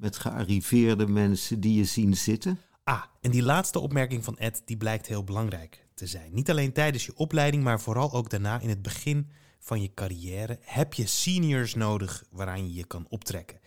met 0.00 0.16
gearriveerde 0.16 1.06
mensen 1.06 1.60
die 1.60 1.74
je 1.74 1.84
zien 1.84 2.16
zitten. 2.16 2.58
Ah, 2.84 3.02
en 3.20 3.30
die 3.30 3.42
laatste 3.42 3.78
opmerking 3.78 4.24
van 4.24 4.36
Ed 4.38 4.62
die 4.64 4.76
blijkt 4.76 5.06
heel 5.06 5.24
belangrijk 5.24 5.86
te 5.94 6.06
zijn. 6.06 6.34
Niet 6.34 6.50
alleen 6.50 6.72
tijdens 6.72 7.06
je 7.06 7.16
opleiding, 7.16 7.64
maar 7.64 7.80
vooral 7.80 8.12
ook 8.12 8.30
daarna 8.30 8.60
in 8.60 8.68
het 8.68 8.82
begin 8.82 9.28
van 9.58 9.82
je 9.82 9.94
carrière 9.94 10.58
heb 10.60 10.94
je 10.94 11.06
seniors 11.06 11.74
nodig 11.74 12.24
waaraan 12.30 12.66
je 12.66 12.74
je 12.74 12.86
kan 12.86 13.06
optrekken. 13.08 13.60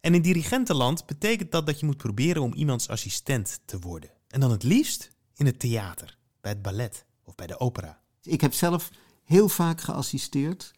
En 0.00 0.14
in 0.14 0.22
dirigentenland 0.22 1.06
betekent 1.06 1.50
dat 1.50 1.66
dat 1.66 1.80
je 1.80 1.86
moet 1.86 1.96
proberen 1.96 2.42
om 2.42 2.54
iemands 2.54 2.88
assistent 2.88 3.60
te 3.64 3.78
worden. 3.78 4.10
En 4.28 4.40
dan 4.40 4.50
het 4.50 4.62
liefst 4.62 5.10
in 5.34 5.46
het 5.46 5.58
theater, 5.58 6.18
bij 6.40 6.52
het 6.52 6.62
ballet 6.62 7.06
of 7.24 7.34
bij 7.34 7.46
de 7.46 7.60
opera. 7.60 8.00
Ik 8.22 8.40
heb 8.40 8.52
zelf 8.52 8.90
heel 9.24 9.48
vaak 9.48 9.80
geassisteerd. 9.80 10.74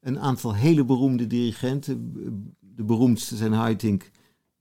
Een 0.00 0.18
aantal 0.18 0.54
hele 0.54 0.84
beroemde 0.84 1.26
dirigenten. 1.26 2.14
De 2.60 2.84
beroemdste 2.84 3.36
zijn 3.36 3.52
Haitink, 3.52 4.10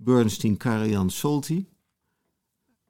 Bernstein, 0.01 0.57
Karajan, 0.57 1.09
Solti. 1.09 1.67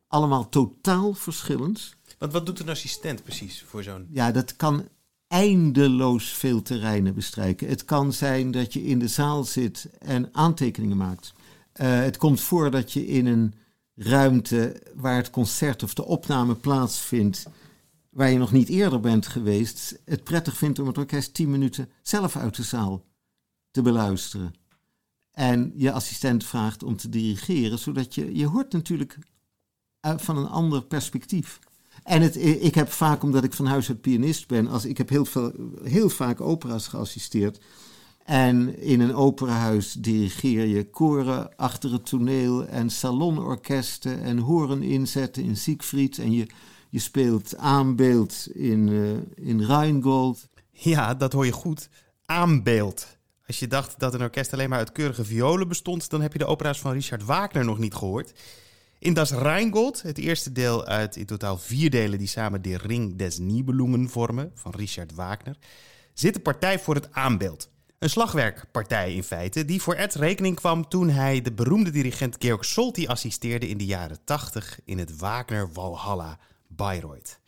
Allemaal 0.07 0.49
totaal 0.49 1.13
verschillend. 1.13 1.95
Want 2.17 2.31
wat 2.31 2.45
doet 2.45 2.59
een 2.59 2.69
assistent 2.69 3.23
precies 3.23 3.63
voor 3.63 3.83
zo'n... 3.83 4.07
Ja, 4.09 4.31
dat 4.31 4.55
kan 4.55 4.87
eindeloos 5.27 6.29
veel 6.29 6.61
terreinen 6.61 7.13
bestrijken. 7.13 7.67
Het 7.67 7.85
kan 7.85 8.13
zijn 8.13 8.51
dat 8.51 8.73
je 8.73 8.83
in 8.83 8.99
de 8.99 9.07
zaal 9.07 9.43
zit 9.43 9.89
en 9.99 10.29
aantekeningen 10.31 10.97
maakt. 10.97 11.33
Eh, 11.71 11.99
het 11.99 12.17
komt 12.17 12.41
voor 12.41 12.71
dat 12.71 12.91
je 12.91 13.07
in 13.07 13.25
een 13.25 13.53
ruimte 13.95 14.81
waar 14.95 15.15
het 15.15 15.29
concert 15.29 15.83
of 15.83 15.93
de 15.93 16.05
opname 16.05 16.55
plaatsvindt, 16.55 17.45
waar 18.09 18.31
je 18.31 18.37
nog 18.37 18.51
niet 18.51 18.69
eerder 18.69 18.99
bent 18.99 19.27
geweest, 19.27 19.99
het 20.05 20.23
prettig 20.23 20.57
vindt 20.57 20.79
om 20.79 20.87
het 20.87 20.97
orkest 20.97 21.33
tien 21.33 21.51
minuten 21.51 21.89
zelf 22.01 22.35
uit 22.35 22.55
de 22.55 22.63
zaal 22.63 23.05
te 23.71 23.81
beluisteren. 23.81 24.53
En 25.31 25.71
je 25.75 25.91
assistent 25.91 26.45
vraagt 26.45 26.83
om 26.83 26.95
te 26.95 27.09
dirigeren, 27.09 27.79
zodat 27.79 28.15
je, 28.15 28.36
je 28.36 28.45
hoort 28.45 28.71
natuurlijk 28.71 29.17
uit 30.00 30.21
van 30.21 30.38
een 30.38 30.48
ander 30.48 30.83
perspectief. 30.83 31.59
En 32.03 32.21
het, 32.21 32.36
ik 32.36 32.75
heb 32.75 32.91
vaak, 32.91 33.24
omdat 33.24 33.43
ik 33.43 33.53
van 33.53 33.65
huis 33.65 33.89
uit 33.89 34.01
pianist 34.01 34.48
ben, 34.48 34.67
als, 34.67 34.86
ik 34.86 34.98
heb 34.98 35.09
heel, 35.09 35.25
veel, 35.25 35.53
heel 35.83 36.09
vaak 36.09 36.41
opera's 36.41 36.88
geassisteerd. 36.88 37.59
En 38.25 38.79
in 38.79 39.00
een 39.00 39.15
operahuis 39.15 39.93
dirigeer 39.93 40.65
je 40.65 40.89
koren 40.89 41.55
achter 41.55 41.91
het 41.91 42.05
toneel 42.05 42.65
en 42.65 42.89
salonorkesten 42.89 44.21
en 44.21 44.38
horen 44.38 44.83
inzetten 44.83 45.43
in 45.43 45.57
Siegfried. 45.57 46.17
En 46.17 46.31
je, 46.31 46.48
je 46.89 47.00
speelt 47.00 47.57
aanbeeld 47.57 48.48
in, 48.53 48.88
uh, 48.88 49.17
in 49.36 49.62
Rheingold. 49.62 50.48
Ja, 50.71 51.13
dat 51.13 51.33
hoor 51.33 51.45
je 51.45 51.51
goed. 51.51 51.89
Aanbeeld. 52.25 53.18
Als 53.50 53.60
je 53.60 53.68
dacht 53.68 54.00
dat 54.00 54.13
een 54.13 54.22
orkest 54.22 54.53
alleen 54.53 54.70
maar 54.70 54.77
uit 54.77 54.91
keurige 54.91 55.25
violen 55.25 55.68
bestond, 55.68 56.10
dan 56.10 56.22
heb 56.22 56.32
je 56.32 56.39
de 56.39 56.46
opera's 56.46 56.79
van 56.79 56.91
Richard 56.91 57.25
Wagner 57.25 57.65
nog 57.65 57.77
niet 57.77 57.94
gehoord. 57.94 58.34
In 59.00 59.13
Das 59.13 59.32
Rheingold, 59.32 60.01
het 60.01 60.18
eerste 60.18 60.51
deel 60.51 60.86
uit 60.86 61.15
in 61.15 61.25
totaal 61.25 61.58
vier 61.58 61.89
delen 61.89 62.20
die 62.20 62.27
samen 62.27 62.62
de 62.62 62.77
Ring 62.77 63.15
des 63.15 63.38
Nibelungen 63.38 64.10
vormen, 64.10 64.51
van 64.56 64.72
Richard 64.72 65.13
Wagner, 65.13 65.58
zit 66.13 66.34
de 66.34 66.39
partij 66.39 66.79
voor 66.79 66.96
het 66.96 67.12
aanbeeld. 67.12 67.70
Een 68.00 68.10
slagwerkpartij 68.10 69.13
in 69.13 69.24
feite, 69.24 69.65
die 69.65 69.82
voor 69.82 69.94
Ed 69.94 70.15
rekening 70.15 70.56
kwam 70.56 70.88
toen 70.88 71.10
hij 71.10 71.41
de 71.41 71.51
beroemde 71.51 71.89
dirigent 71.89 72.36
Georg 72.39 72.65
Solti 72.65 73.08
assisteerde 73.08 73.68
in 73.68 73.77
de 73.77 73.86
jaren 73.86 74.24
80 74.24 74.79
in 74.86 74.98
het 74.98 75.18
Wagner 75.18 75.70
Walhalla 75.74 76.39
Bayreuth. 76.68 77.39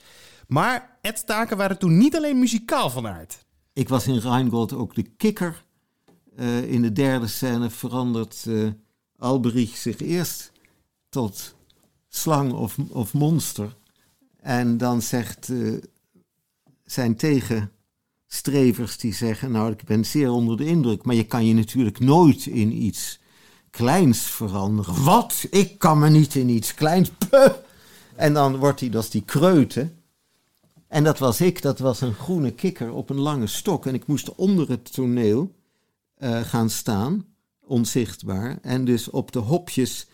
Maar 0.47 0.97
Ed's 1.01 1.23
taken 1.25 1.57
waren 1.57 1.79
toen 1.79 1.97
niet 1.97 2.15
alleen 2.15 2.39
muzikaal 2.39 2.89
van 2.89 3.07
aard. 3.07 3.45
Ik 3.73 3.89
was 3.89 4.07
in 4.07 4.17
Rheingold 4.17 4.73
ook 4.73 4.95
de 4.95 5.03
kikker. 5.03 5.69
Uh, 6.39 6.71
in 6.71 6.81
de 6.81 6.91
derde 6.91 7.27
scène 7.27 7.69
verandert 7.69 8.45
uh, 8.47 8.69
Alberich 9.17 9.77
zich 9.77 9.99
eerst 9.99 10.51
tot 11.09 11.55
slang 12.07 12.53
of, 12.53 12.77
of 12.89 13.13
monster. 13.13 13.75
En 14.37 14.77
dan 14.77 15.01
zegt 15.01 15.47
uh, 15.47 15.81
zijn 16.83 17.15
tegenstrevers 17.15 18.97
die 18.97 19.13
zeggen, 19.13 19.51
nou 19.51 19.71
ik 19.71 19.83
ben 19.83 20.05
zeer 20.05 20.31
onder 20.31 20.57
de 20.57 20.65
indruk, 20.65 21.03
maar 21.03 21.15
je 21.15 21.25
kan 21.25 21.45
je 21.45 21.53
natuurlijk 21.53 21.99
nooit 21.99 22.45
in 22.45 22.83
iets 22.83 23.19
kleins 23.69 24.19
veranderen. 24.19 25.03
Wat? 25.03 25.47
Ik 25.49 25.77
kan 25.77 25.99
me 25.99 26.09
niet 26.09 26.35
in 26.35 26.49
iets 26.49 26.73
kleins. 26.73 27.11
En 28.15 28.33
dan 28.33 28.57
wordt 28.57 28.79
hij, 28.79 28.89
is 28.89 29.09
die 29.09 29.21
kreuten. 29.21 29.95
En 30.87 31.03
dat 31.03 31.19
was 31.19 31.41
ik, 31.41 31.61
dat 31.61 31.79
was 31.79 32.01
een 32.01 32.13
groene 32.13 32.51
kikker 32.51 32.91
op 32.91 33.09
een 33.09 33.19
lange 33.19 33.47
stok. 33.47 33.85
En 33.85 33.93
ik 33.93 34.07
moest 34.07 34.35
onder 34.35 34.69
het 34.69 34.93
toneel 34.93 35.51
uh, 36.23 36.39
gaan 36.39 36.69
staan, 36.69 37.25
onzichtbaar. 37.65 38.57
En 38.61 38.85
dus 38.85 39.09
op 39.09 39.31
de 39.31 39.39
hopjes, 39.39 40.07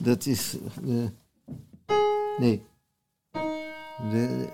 dat 0.00 0.26
is. 0.26 0.56
Uh, 0.84 1.04
nee. 2.38 2.62
De, 4.10 4.48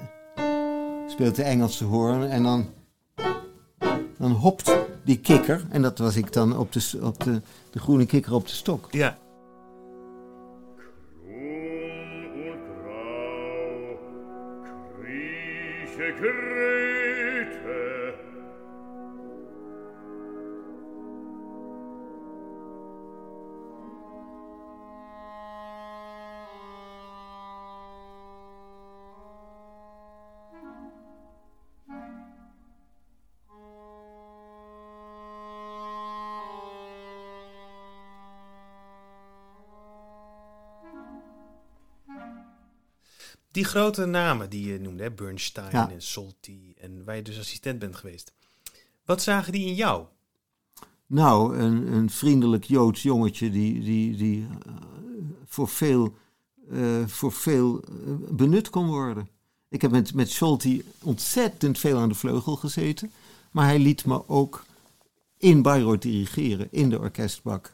speelt 1.06 1.36
de 1.36 1.42
Engelse 1.42 1.84
hoorn 1.84 2.22
en 2.22 2.42
dan. 2.42 2.66
Dan 4.18 4.30
hopt 4.30 4.76
die 5.04 5.18
kikker, 5.18 5.66
en 5.70 5.82
dat 5.82 5.98
was 5.98 6.16
ik 6.16 6.32
dan 6.32 6.56
op 6.56 6.72
de, 6.72 6.98
op 7.02 7.24
de, 7.24 7.42
de 7.70 7.78
groene 7.78 8.06
kikker 8.06 8.34
op 8.34 8.46
de 8.46 8.52
stok. 8.52 8.88
Ja. 8.90 9.18
Die 43.58 43.66
grote 43.66 44.06
namen 44.06 44.50
die 44.50 44.72
je 44.72 44.80
noemde, 44.80 45.02
hè? 45.02 45.10
Bernstein 45.10 45.90
en 45.90 46.02
Solti, 46.02 46.74
en 46.76 47.04
waar 47.04 47.16
je 47.16 47.22
dus 47.22 47.38
assistent 47.38 47.78
bent 47.78 47.96
geweest. 47.96 48.32
Wat 49.04 49.22
zagen 49.22 49.52
die 49.52 49.66
in 49.66 49.74
jou? 49.74 50.04
Nou, 51.06 51.58
een, 51.58 51.92
een 51.92 52.10
vriendelijk 52.10 52.64
Joods 52.64 53.02
jongetje 53.02 53.50
die, 53.50 53.80
die, 53.80 54.16
die 54.16 54.40
uh, 54.40 54.46
voor 55.44 55.68
veel, 55.68 56.16
uh, 56.70 57.06
voor 57.06 57.32
veel 57.32 57.80
uh, 57.90 58.14
benut 58.30 58.70
kon 58.70 58.86
worden. 58.86 59.28
Ik 59.68 59.82
heb 59.82 59.90
met, 59.90 60.14
met 60.14 60.30
Solti 60.30 60.84
ontzettend 61.02 61.78
veel 61.78 61.98
aan 61.98 62.08
de 62.08 62.14
vleugel 62.14 62.56
gezeten. 62.56 63.10
Maar 63.50 63.64
hij 63.64 63.78
liet 63.78 64.04
me 64.04 64.28
ook 64.28 64.64
in 65.36 65.62
Bayreuth 65.62 66.02
dirigeren, 66.02 66.68
in 66.70 66.90
de 66.90 66.98
orkestbak. 66.98 67.72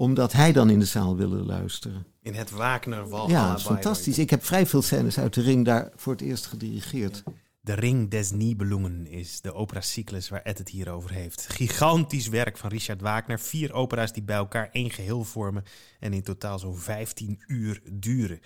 Omdat 0.00 0.32
hij 0.32 0.52
dan 0.52 0.70
in 0.70 0.78
de 0.78 0.84
zaal 0.84 1.16
wilde 1.16 1.44
luisteren. 1.44 2.06
In 2.22 2.34
het 2.34 2.50
Wagner 2.50 3.08
Walhalla 3.08 3.32
Ja, 3.32 3.58
fantastisch. 3.58 4.18
Ik 4.18 4.30
heb 4.30 4.44
vrij 4.44 4.66
veel 4.66 4.82
scènes 4.82 5.18
uit 5.18 5.34
de 5.34 5.40
ring 5.40 5.64
daar 5.64 5.90
voor 5.96 6.12
het 6.12 6.22
eerst 6.22 6.46
gedirigeerd. 6.46 7.22
De 7.60 7.72
Ring 7.72 8.10
des 8.10 8.30
Nibelungen 8.30 9.06
is 9.06 9.40
de 9.40 9.54
operacyclus 9.54 10.28
waar 10.28 10.42
Ed 10.42 10.58
het 10.58 10.68
hier 10.68 10.90
over 10.90 11.10
heeft. 11.10 11.46
Gigantisch 11.48 12.28
werk 12.28 12.56
van 12.56 12.70
Richard 12.70 13.00
Wagner. 13.00 13.40
Vier 13.40 13.72
opera's 13.72 14.12
die 14.12 14.22
bij 14.22 14.36
elkaar 14.36 14.68
één 14.72 14.90
geheel 14.90 15.24
vormen 15.24 15.64
en 15.98 16.12
in 16.12 16.22
totaal 16.22 16.58
zo'n 16.58 16.78
15 16.78 17.42
uur 17.46 17.80
duren. 17.92 18.40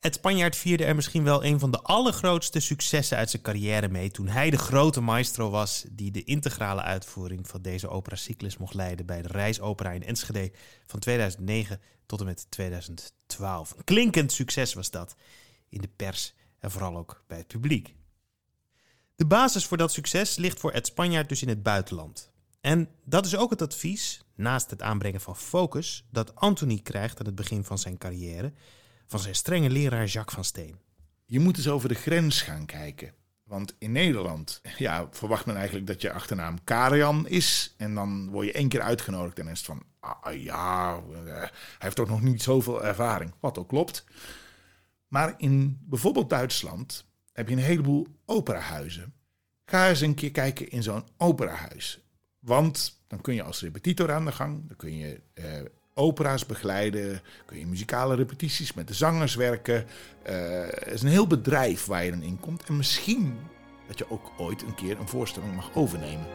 Ed 0.00 0.14
Spanjaard 0.14 0.56
vierde 0.56 0.84
er 0.84 0.94
misschien 0.94 1.24
wel 1.24 1.44
een 1.44 1.58
van 1.58 1.70
de 1.70 1.80
allergrootste 1.80 2.60
successen 2.60 3.16
uit 3.16 3.30
zijn 3.30 3.42
carrière 3.42 3.88
mee 3.88 4.10
toen 4.10 4.28
hij 4.28 4.50
de 4.50 4.58
grote 4.58 5.00
maestro 5.00 5.50
was 5.50 5.84
die 5.90 6.10
de 6.10 6.24
integrale 6.24 6.82
uitvoering 6.82 7.48
van 7.48 7.62
deze 7.62 7.88
operacyclus 7.88 8.56
mocht 8.56 8.74
leiden 8.74 9.06
bij 9.06 9.22
de 9.22 9.28
Reisopera 9.28 9.90
in 9.90 10.02
Enschede 10.02 10.52
van 10.86 11.00
2009 11.00 11.80
tot 12.06 12.20
en 12.20 12.26
met 12.26 12.50
2012. 12.50 13.74
Een 13.76 13.84
klinkend 13.84 14.32
succes 14.32 14.74
was 14.74 14.90
dat 14.90 15.14
in 15.68 15.80
de 15.80 15.90
pers 15.96 16.34
en 16.58 16.70
vooral 16.70 16.96
ook 16.96 17.24
bij 17.26 17.38
het 17.38 17.46
publiek. 17.46 17.94
De 19.16 19.26
basis 19.26 19.66
voor 19.66 19.76
dat 19.76 19.92
succes 19.92 20.36
ligt 20.36 20.60
voor 20.60 20.72
Ed 20.72 20.86
Spanjaard 20.86 21.28
dus 21.28 21.42
in 21.42 21.48
het 21.48 21.62
buitenland. 21.62 22.30
En 22.60 22.88
dat 23.04 23.26
is 23.26 23.36
ook 23.36 23.50
het 23.50 23.62
advies, 23.62 24.24
naast 24.34 24.70
het 24.70 24.82
aanbrengen 24.82 25.20
van 25.20 25.36
focus, 25.36 26.04
dat 26.10 26.34
Anthony 26.34 26.80
krijgt 26.82 27.20
aan 27.20 27.26
het 27.26 27.34
begin 27.34 27.64
van 27.64 27.78
zijn 27.78 27.98
carrière 27.98 28.52
van 29.10 29.20
zijn 29.20 29.34
strenge 29.34 29.70
leraar 29.70 30.06
Jacques 30.06 30.34
van 30.34 30.44
Steen. 30.44 30.78
Je 31.26 31.40
moet 31.40 31.56
eens 31.56 31.68
over 31.68 31.88
de 31.88 31.94
grens 31.94 32.42
gaan 32.42 32.66
kijken. 32.66 33.12
Want 33.44 33.74
in 33.78 33.92
Nederland 33.92 34.60
ja, 34.78 35.08
verwacht 35.10 35.46
men 35.46 35.56
eigenlijk 35.56 35.86
dat 35.86 36.00
je 36.00 36.12
achternaam 36.12 36.64
Karian 36.64 37.28
is. 37.28 37.74
En 37.76 37.94
dan 37.94 38.30
word 38.30 38.46
je 38.46 38.52
één 38.52 38.68
keer 38.68 38.80
uitgenodigd 38.80 39.38
en 39.38 39.48
is 39.48 39.58
het 39.58 39.66
van... 39.66 39.82
Ah, 40.00 40.42
ja, 40.42 41.02
hij 41.24 41.50
heeft 41.78 41.96
toch 41.96 42.08
nog 42.08 42.22
niet 42.22 42.42
zoveel 42.42 42.84
ervaring. 42.84 43.34
Wat 43.40 43.58
ook 43.58 43.68
klopt. 43.68 44.04
Maar 45.08 45.34
in 45.36 45.78
bijvoorbeeld 45.82 46.30
Duitsland 46.30 47.04
heb 47.32 47.48
je 47.48 47.54
een 47.54 47.62
heleboel 47.62 48.06
operahuizen. 48.24 49.14
Ga 49.64 49.88
eens 49.88 50.00
een 50.00 50.14
keer 50.14 50.30
kijken 50.30 50.70
in 50.70 50.82
zo'n 50.82 51.04
operahuis. 51.16 52.00
Want 52.38 53.02
dan 53.06 53.20
kun 53.20 53.34
je 53.34 53.42
als 53.42 53.60
repetitor 53.60 54.12
aan 54.12 54.24
de 54.24 54.32
gang. 54.32 54.68
Dan 54.68 54.76
kun 54.76 54.96
je 54.96 55.20
eh, 55.34 55.44
opera's 56.00 56.46
begeleiden. 56.46 57.20
Kun 57.46 57.58
je 57.58 57.66
muzikale 57.66 58.14
repetities 58.14 58.74
met 58.74 58.88
de 58.88 58.94
zangers 58.94 59.34
werken. 59.34 59.84
Uh, 60.28 60.34
het 60.68 60.92
is 60.92 61.02
een 61.02 61.08
heel 61.08 61.26
bedrijf 61.26 61.86
waar 61.86 62.04
je 62.04 62.10
dan 62.10 62.22
in 62.22 62.40
komt. 62.40 62.64
En 62.64 62.76
misschien 62.76 63.38
dat 63.86 63.98
je 63.98 64.10
ook 64.10 64.32
ooit 64.36 64.62
een 64.62 64.74
keer 64.74 64.98
een 64.98 65.08
voorstelling 65.08 65.54
mag 65.54 65.70
overnemen. 65.74 66.26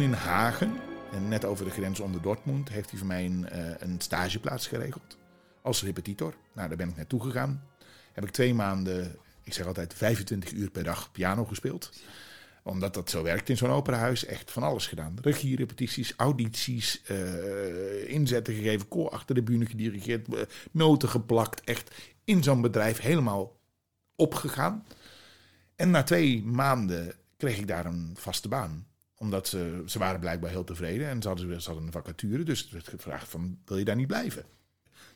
In 0.00 0.12
Hagen, 0.12 0.80
en 1.12 1.28
net 1.28 1.44
over 1.44 1.64
de 1.64 1.70
grens 1.70 2.00
onder 2.00 2.22
Dortmund, 2.22 2.68
heeft 2.68 2.90
hij 2.90 2.98
voor 2.98 3.08
mij 3.08 3.24
een, 3.24 3.46
uh, 3.52 3.70
een 3.78 4.00
stageplaats 4.00 4.66
geregeld. 4.66 5.16
Als 5.62 5.82
repetitor. 5.82 6.34
Nou, 6.52 6.68
daar 6.68 6.76
ben 6.76 6.88
ik 6.88 6.96
naartoe 6.96 7.22
gegaan. 7.22 7.64
Heb 8.12 8.24
ik 8.24 8.30
twee 8.30 8.54
maanden 8.54 9.18
ik 9.44 9.52
zeg 9.52 9.66
altijd 9.66 9.94
25 9.94 10.52
uur 10.52 10.70
per 10.70 10.84
dag 10.84 11.12
piano 11.12 11.44
gespeeld. 11.44 11.92
Omdat 12.62 12.94
dat 12.94 13.10
zo 13.10 13.22
werkt 13.22 13.48
in 13.48 13.56
zo'n 13.56 13.70
operahuis. 13.70 14.24
Echt 14.24 14.50
van 14.50 14.62
alles 14.62 14.86
gedaan. 14.86 15.16
Regie, 15.20 15.56
repetities, 15.56 16.14
audities, 16.16 17.02
eh, 17.02 18.08
inzetten 18.08 18.54
gegeven, 18.54 18.88
koor 18.88 19.10
achter 19.10 19.34
de 19.34 19.42
bühne 19.42 19.66
gedirigeerd, 19.66 20.34
eh, 20.34 20.42
noten 20.70 21.08
geplakt. 21.08 21.60
Echt 21.60 21.94
in 22.24 22.42
zo'n 22.42 22.60
bedrijf 22.60 22.98
helemaal 22.98 23.56
opgegaan. 24.16 24.86
En 25.76 25.90
na 25.90 26.02
twee 26.02 26.42
maanden 26.44 27.14
kreeg 27.36 27.58
ik 27.58 27.68
daar 27.68 27.86
een 27.86 28.12
vaste 28.18 28.48
baan 28.48 28.86
omdat 29.24 29.48
ze, 29.48 29.82
ze 29.86 29.98
waren 29.98 30.20
blijkbaar 30.20 30.50
heel 30.50 30.64
tevreden 30.64 31.08
en 31.08 31.22
ze 31.22 31.28
hadden, 31.28 31.60
ze 31.62 31.66
hadden 31.68 31.86
een 31.86 31.92
vacature. 31.92 32.42
Dus 32.42 32.60
het 32.60 32.70
werd 32.70 32.88
gevraagd 32.88 33.28
van, 33.28 33.58
wil 33.64 33.78
je 33.78 33.84
daar 33.84 33.96
niet 33.96 34.06
blijven? 34.06 34.44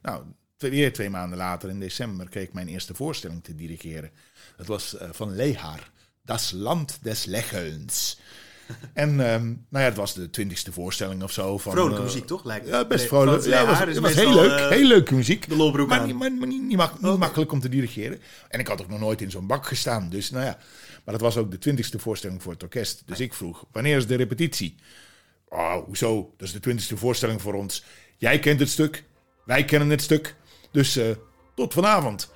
Nou, 0.03 0.23
weer 0.59 0.93
twee 0.93 1.11
maanden 1.11 1.39
later, 1.39 1.69
in 1.69 1.81
december, 1.81 2.29
kreeg 2.29 2.45
ik 2.45 2.53
mijn 2.53 2.69
eerste 2.69 2.95
voorstelling 2.95 3.45
te 3.45 3.55
dirigeren. 3.55 4.11
Dat 4.57 4.67
was 4.67 4.97
eh, 4.97 5.09
van 5.13 5.35
Lehar, 5.37 5.91
Das 6.23 6.51
Land 6.51 6.99
des 7.03 7.25
Lächelns. 7.25 8.21
en 8.93 9.09
ehm, 9.11 9.45
nou 9.47 9.57
ja, 9.69 9.79
het 9.81 9.97
was 9.97 10.15
de 10.15 10.31
twintigste 10.31 10.73
voorstelling 10.73 11.23
of 11.23 11.33
zo. 11.33 11.59
Van, 11.59 11.73
Vrolijke 11.73 11.99
eh, 11.99 12.05
muziek, 12.05 12.27
toch? 12.27 12.45
Lijkt 12.45 12.67
Ja, 12.69 12.85
best 12.85 13.07
vrolijk. 13.07 13.45
Ja, 13.45 13.67
het 13.67 13.99
was, 13.99 14.11
het 14.11 14.19
heel 14.21 14.35
leuk. 14.35 14.59
eh, 14.59 14.69
heel 14.69 14.87
leuke 14.87 15.15
muziek. 15.15 15.49
de 15.49 15.57
lolbroek 15.57 15.89
maar 15.89 16.07
niet, 16.07 16.15
maar, 16.19 16.33
maar 16.33 16.49
niet, 16.49 16.63
niet, 16.63 16.77
mak- 16.77 17.01
niet 17.01 17.19
makkelijk 17.19 17.53
om 17.53 17.61
te 17.61 17.69
dirigeren. 17.69 18.21
En 18.49 18.61
ik 18.61 18.67
had 18.67 18.83
ook 18.83 18.89
nog 18.89 19.01
nooit 19.01 19.21
in 19.21 19.31
zo'n 19.31 19.47
bak 19.47 19.67
gestaan. 19.67 20.09
Dus 20.09 20.31
nou 20.31 20.45
ja. 20.45 20.59
Maar 21.09 21.19
dat 21.19 21.27
was 21.35 21.37
ook 21.43 21.51
de 21.51 21.59
twintigste 21.59 21.99
voorstelling 21.99 22.43
voor 22.43 22.53
het 22.53 22.63
orkest. 22.63 23.03
Dus 23.07 23.21
ik 23.21 23.35
vroeg, 23.35 23.65
wanneer 23.73 23.97
is 23.97 24.07
de 24.07 24.15
repetitie? 24.15 24.75
Oh, 25.49 25.85
hoezo? 25.85 26.35
Dat 26.37 26.47
is 26.47 26.55
de 26.55 26.61
twintigste 26.61 26.97
voorstelling 26.97 27.43
voor 27.43 27.55
ons. 27.55 27.85
Jij 28.17 28.39
kent 28.39 28.61
het 28.61 28.69
stuk. 28.69 29.05
Wij 29.45 29.65
kennen 29.65 29.91
het 29.91 30.03
stuk. 30.03 30.35
Dus 30.71 30.97
eh, 30.97 31.11
tot 31.55 31.73
vanavond. 31.73 32.33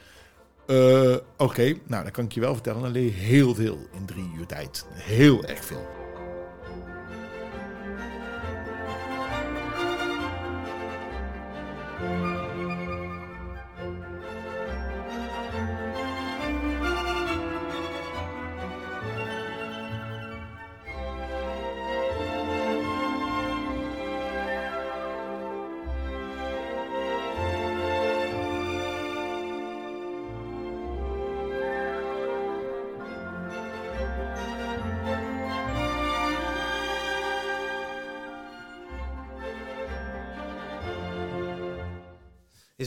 Eh, 0.67 1.17
Oké, 1.37 1.75
nou 1.87 2.03
dan 2.03 2.11
kan 2.11 2.25
ik 2.25 2.33
je 2.33 2.41
wel 2.41 2.55
vertellen. 2.55 2.85
Er 2.85 2.91
leer 2.91 3.05
je 3.05 3.11
heel 3.11 3.55
veel 3.55 3.89
in 3.93 4.07
drie 4.07 4.33
uur 4.39 4.47
tijd. 4.47 4.87
Heel 4.93 5.45
erg 5.45 5.65
veel. 5.65 5.87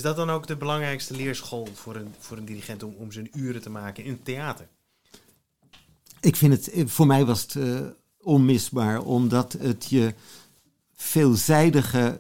Dat 0.06 0.16
dan 0.16 0.30
ook 0.30 0.48
de 0.48 0.56
belangrijkste 0.56 1.16
leerschool 1.16 1.68
voor 1.74 1.96
een, 1.96 2.14
voor 2.20 2.38
een 2.38 2.46
dirigent 2.46 2.84
om, 2.84 2.94
om 2.98 3.12
zijn 3.12 3.30
uren 3.34 3.62
te 3.62 3.70
maken 3.70 4.04
in 4.04 4.12
het 4.12 4.26
theater? 4.26 4.68
Ik 6.20 6.36
vind 6.36 6.54
het, 6.54 6.70
eh, 6.70 6.88
voor 6.88 7.08
mij 7.08 7.26
was 7.26 7.42
het 7.42 7.56
eh, 7.56 7.80
onmisbaar, 8.22 9.02
omdat 9.02 9.54
het 9.54 9.86
je 9.90 10.14
veelzijdige 10.96 12.20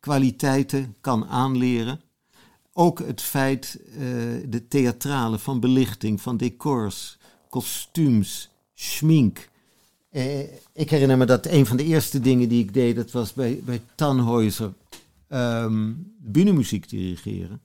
kwaliteiten 0.00 0.96
kan 1.00 1.26
aanleren. 1.26 2.00
Ook 2.72 2.98
het 2.98 3.20
feit, 3.20 3.78
eh, 3.90 3.98
de 4.48 4.62
theatrale 4.68 5.38
van 5.38 5.60
belichting, 5.60 6.20
van 6.20 6.36
decors, 6.36 7.18
kostuums, 7.48 8.50
schmink. 8.74 9.48
Ik 10.72 10.90
herinner 10.90 11.16
me 11.16 11.24
dat 11.24 11.46
een 11.46 11.66
van 11.66 11.76
de 11.76 11.84
eerste 11.84 12.20
dingen 12.20 12.48
die 12.48 12.62
ik 12.62 12.74
deed, 12.74 12.96
dat 12.96 13.10
was 13.10 13.32
bij, 13.32 13.60
bij 13.64 13.80
Tannhäuser, 13.94 14.85
ehm 15.28 15.92
bühnenmuziek 16.18 16.88
dirigeren. 16.88 17.60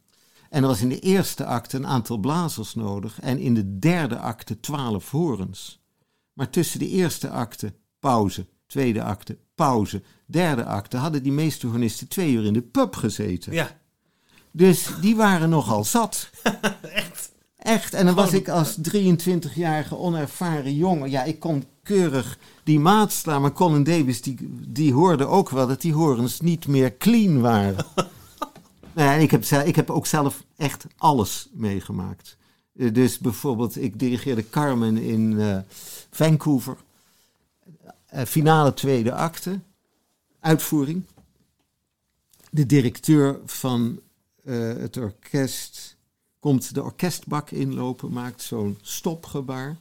En 0.50 0.62
er 0.62 0.68
was 0.68 0.82
in 0.82 0.90
de 0.90 1.00
eerste 1.00 1.46
acte 1.46 1.78
een 1.78 1.88
aantal 1.88 2.18
blazers 2.18 2.76
nodig 2.76 3.20
en 3.20 3.38
in 3.40 3.54
de 3.54 3.80
derde 3.80 4.18
acte 4.20 4.60
twaalf 4.60 5.12
horens. 5.12 5.82
Maar 6.34 6.50
tussen 6.50 6.80
de 6.80 6.88
eerste 6.90 7.30
acte 7.30 7.74
pauze, 8.00 8.48
tweede 8.68 9.04
acte 9.04 9.38
pauze, 9.56 10.02
derde 10.26 10.66
acte 10.66 10.98
hadden 10.98 11.24
die 11.24 11.32
meeste 11.32 11.68
hornisten 11.68 12.08
twee 12.08 12.32
uur 12.34 12.46
in 12.46 12.54
de 12.54 12.62
pub 12.62 12.96
gezeten. 12.96 13.54
Ja, 13.54 13.80
Dus 14.52 14.90
die 15.02 15.16
waren 15.16 15.50
nogal 15.50 15.84
zat. 15.84 16.30
echt. 16.82 17.31
Echt. 17.62 17.94
En 17.94 18.06
dan 18.06 18.16
was 18.16 18.34
ik 18.34 18.50
als 18.50 18.78
23-jarige 18.96 19.98
onervaren 19.98 20.76
jongen. 20.76 21.10
Ja, 21.10 21.24
ik 21.24 21.40
kon 21.40 21.64
keurig 21.84 22.38
die 22.64 22.80
maat 22.80 23.12
slaan. 23.12 23.42
Maar 23.42 23.52
Colin 23.52 23.84
Davis, 23.84 24.22
die, 24.22 24.38
die 24.68 24.94
hoorde 24.94 25.26
ook 25.26 25.50
wel 25.50 25.68
dat 25.68 25.82
die 25.82 25.94
horens 25.94 26.40
niet 26.40 26.68
meer 26.68 26.98
clean 26.98 27.42
waren. 27.42 27.86
nou 28.94 29.08
ja, 29.08 29.14
en 29.14 29.22
ik 29.22 29.32
heb, 29.32 29.44
ik 29.46 29.76
heb 29.76 29.90
ook 29.90 30.06
zelf 30.06 30.44
echt 30.58 30.86
alles 30.98 31.50
meegemaakt. 31.54 32.38
Eh, 32.76 32.94
Dus 32.94 33.18
bijvoorbeeld, 33.18 33.82
ik 33.82 34.00
dirigeerde 34.00 34.50
Carmen 34.50 34.98
in 34.98 35.40
eh, 35.40 35.58
Vancouver. 36.12 36.78
Eh, 38.06 38.26
finale 38.26 38.74
tweede 38.74 39.14
acte. 39.14 39.60
Uitvoering. 40.40 41.04
De 42.50 42.66
directeur 42.66 43.40
van 43.46 44.00
het 44.80 44.98
orkest 44.98 45.98
komt 46.42 46.74
de 46.74 46.84
orkestbak 46.84 47.52
inlopen, 47.52 48.12
maakt 48.12 48.42
zo'n 48.42 48.78
stopgebaar. 48.82 49.78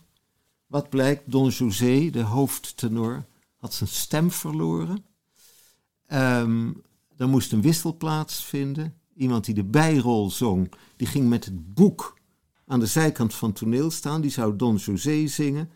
Wat 0.66 0.88
blijkt, 0.88 1.22
Don 1.30 1.48
José, 1.48 2.10
de 2.10 2.22
hoofdtenor, 2.22 3.24
had 3.56 3.74
zijn 3.74 3.88
stem 3.90 4.30
verloren. 4.30 5.04
Ehm, 6.06 6.70
er 7.16 7.28
moest 7.28 7.52
een 7.52 7.60
wissel 7.62 7.96
plaatsvinden. 7.96 8.94
Iemand 9.14 9.44
die 9.44 9.54
de 9.54 9.64
bijrol 9.64 10.30
zong, 10.30 10.72
die 10.96 11.06
ging 11.06 11.28
met 11.28 11.44
het 11.44 11.74
boek 11.74 12.18
aan 12.66 12.80
de 12.80 12.86
zijkant 12.86 13.34
van 13.34 13.48
het 13.48 13.58
toneel 13.58 13.90
staan. 13.90 14.20
Die 14.20 14.30
zou 14.30 14.56
Don 14.56 14.76
José 14.76 15.26
zingen. 15.26 15.70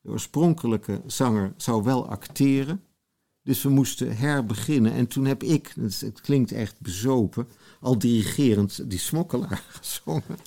De 0.00 0.08
oorspronkelijke 0.10 1.02
zanger 1.06 1.54
zou 1.56 1.82
wel 1.82 2.08
acteren. 2.08 2.82
Dus 3.42 3.62
we 3.62 3.68
moesten 3.68 4.16
herbeginnen. 4.16 4.92
En 4.92 5.06
toen 5.06 5.24
heb 5.24 5.42
ik, 5.42 5.74
is- 5.76 6.00
het 6.00 6.20
klinkt 6.20 6.52
echt 6.52 6.80
bezopen, 6.80 7.48
al 7.80 7.98
dirigerend 7.98 8.90
die 8.90 8.98
smokkelaar 8.98 9.62
gezongen. 9.80 10.38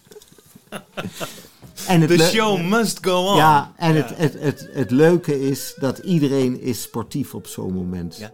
en 1.88 2.02
het 2.02 2.10
The 2.18 2.30
show 2.34 2.62
must 2.62 3.06
go 3.06 3.28
on. 3.28 3.36
Ja, 3.38 3.74
en 3.78 3.96
Het, 3.96 4.18
het, 4.18 4.34
het, 4.40 4.70
het 4.72 4.92
leuke 4.92 5.42
is 5.50 5.74
dat 5.80 5.98
iedereen 5.98 6.62
is 6.62 6.82
sportief 6.82 7.34
op 7.36 7.48
zo'n 7.48 7.74
moment. 7.74 8.18
Ja. 8.18 8.32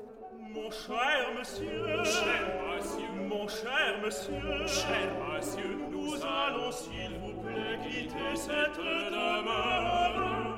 Mon 0.53 0.71
cher 0.71 1.27
monsieur, 1.37 2.05
cher 2.05 2.43
monsieur, 2.67 3.27
mon 3.29 3.47
cher 3.47 3.99
monsieur, 4.03 4.67
cher 4.67 5.09
monsieur, 5.31 5.75
nous 5.91 6.13
allons 6.21 6.71
s'il 6.71 7.11
vous 7.21 7.41
plaît 7.43 7.79
quitter 7.83 8.35
cette 8.35 8.77
demeure. 9.11 10.57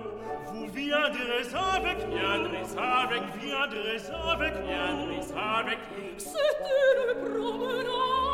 Vous 0.54 0.68
viendrez 0.74 1.46
avec, 1.76 1.98
viendrez 2.10 2.66
avec, 2.78 3.24
viendrez 3.42 4.02
avec, 4.32 4.54
viendrez 4.66 5.24
avec. 5.58 5.78
C'est 6.18 6.60
une 6.82 7.14
promenade. 7.24 8.31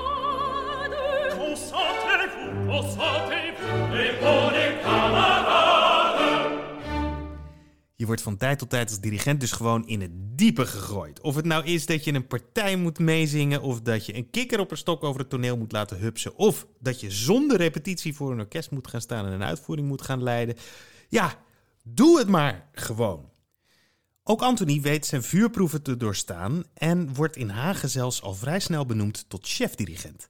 Je 7.95 8.05
wordt 8.05 8.21
van 8.21 8.37
tijd 8.37 8.59
tot 8.59 8.69
tijd 8.69 8.89
als 8.89 8.99
dirigent 8.99 9.39
dus 9.39 9.51
gewoon 9.51 9.87
in 9.87 10.01
het 10.01 10.11
diepe 10.13 10.65
gegooid. 10.65 11.21
Of 11.21 11.35
het 11.35 11.45
nou 11.45 11.65
is 11.65 11.85
dat 11.85 12.03
je 12.03 12.13
een 12.13 12.27
partij 12.27 12.75
moet 12.75 12.99
meezingen, 12.99 13.61
of 13.61 13.81
dat 13.81 14.05
je 14.05 14.15
een 14.15 14.29
kikker 14.29 14.59
op 14.59 14.71
een 14.71 14.77
stok 14.77 15.03
over 15.03 15.19
het 15.19 15.29
toneel 15.29 15.57
moet 15.57 15.71
laten 15.71 15.97
hupsen, 15.97 16.35
of 16.35 16.67
dat 16.79 16.99
je 16.99 17.11
zonder 17.11 17.57
repetitie 17.57 18.15
voor 18.15 18.31
een 18.31 18.39
orkest 18.39 18.71
moet 18.71 18.87
gaan 18.87 19.01
staan 19.01 19.25
en 19.25 19.31
een 19.31 19.43
uitvoering 19.43 19.87
moet 19.87 20.01
gaan 20.01 20.23
leiden. 20.23 20.55
Ja, 21.09 21.35
doe 21.83 22.19
het 22.19 22.27
maar 22.27 22.69
gewoon. 22.71 23.29
Ook 24.23 24.41
Anthony 24.41 24.81
weet 24.81 25.05
zijn 25.05 25.23
vuurproeven 25.23 25.81
te 25.81 25.97
doorstaan 25.97 26.63
en 26.73 27.13
wordt 27.13 27.35
in 27.35 27.49
Hagen 27.49 27.89
zelfs 27.89 28.21
al 28.21 28.33
vrij 28.33 28.59
snel 28.59 28.85
benoemd 28.85 29.25
tot 29.29 29.47
chefdirigent. 29.47 30.27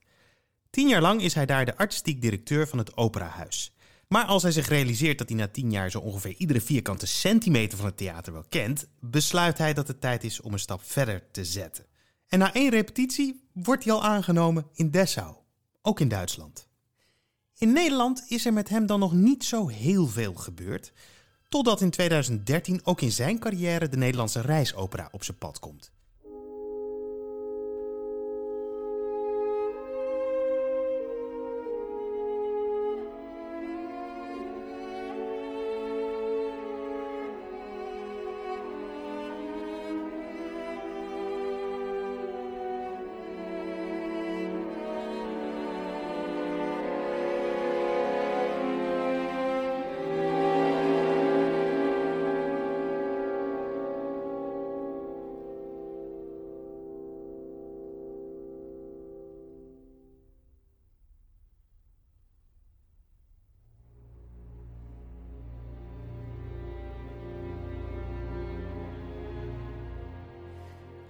Tien 0.70 0.88
jaar 0.88 1.00
lang 1.00 1.22
is 1.22 1.34
hij 1.34 1.46
daar 1.46 1.64
de 1.64 1.76
artistiek 1.76 2.20
directeur 2.22 2.68
van 2.68 2.78
het 2.78 2.96
Operahuis. 2.96 3.72
Maar 4.08 4.24
als 4.24 4.42
hij 4.42 4.52
zich 4.52 4.68
realiseert 4.68 5.18
dat 5.18 5.28
hij 5.28 5.38
na 5.38 5.48
tien 5.48 5.70
jaar 5.70 5.90
zo 5.90 5.98
ongeveer 5.98 6.34
iedere 6.36 6.60
vierkante 6.60 7.06
centimeter 7.06 7.78
van 7.78 7.86
het 7.86 7.96
theater 7.96 8.32
wel 8.32 8.44
kent, 8.48 8.88
besluit 9.00 9.58
hij 9.58 9.74
dat 9.74 9.88
het 9.88 10.00
tijd 10.00 10.24
is 10.24 10.40
om 10.40 10.52
een 10.52 10.58
stap 10.58 10.82
verder 10.84 11.30
te 11.30 11.44
zetten. 11.44 11.86
En 12.28 12.38
na 12.38 12.54
één 12.54 12.70
repetitie 12.70 13.48
wordt 13.52 13.84
hij 13.84 13.92
al 13.92 14.04
aangenomen 14.04 14.66
in 14.74 14.90
Dessau, 14.90 15.36
ook 15.82 16.00
in 16.00 16.08
Duitsland. 16.08 16.68
In 17.58 17.72
Nederland 17.72 18.24
is 18.28 18.46
er 18.46 18.52
met 18.52 18.68
hem 18.68 18.86
dan 18.86 19.00
nog 19.00 19.12
niet 19.12 19.44
zo 19.44 19.68
heel 19.68 20.06
veel 20.06 20.34
gebeurd, 20.34 20.92
totdat 21.48 21.80
in 21.80 21.90
2013 21.90 22.80
ook 22.84 23.00
in 23.00 23.12
zijn 23.12 23.38
carrière 23.38 23.88
de 23.88 23.96
Nederlandse 23.96 24.40
reisopera 24.40 25.08
op 25.12 25.24
zijn 25.24 25.38
pad 25.38 25.58
komt. 25.58 25.92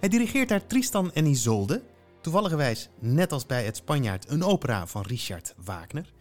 Hij 0.09 0.17
dirigeert 0.17 0.49
daar 0.49 0.67
Tristan 0.67 1.13
en 1.13 1.25
Isolde, 1.25 1.83
toevalligerwijs 2.21 2.89
net 2.99 3.31
als 3.31 3.45
bij 3.45 3.65
Het 3.65 3.75
Spanjaard 3.75 4.29
een 4.29 4.43
opera 4.43 4.87
van 4.87 5.01
Richard 5.01 5.53
Wagner. 5.57 6.13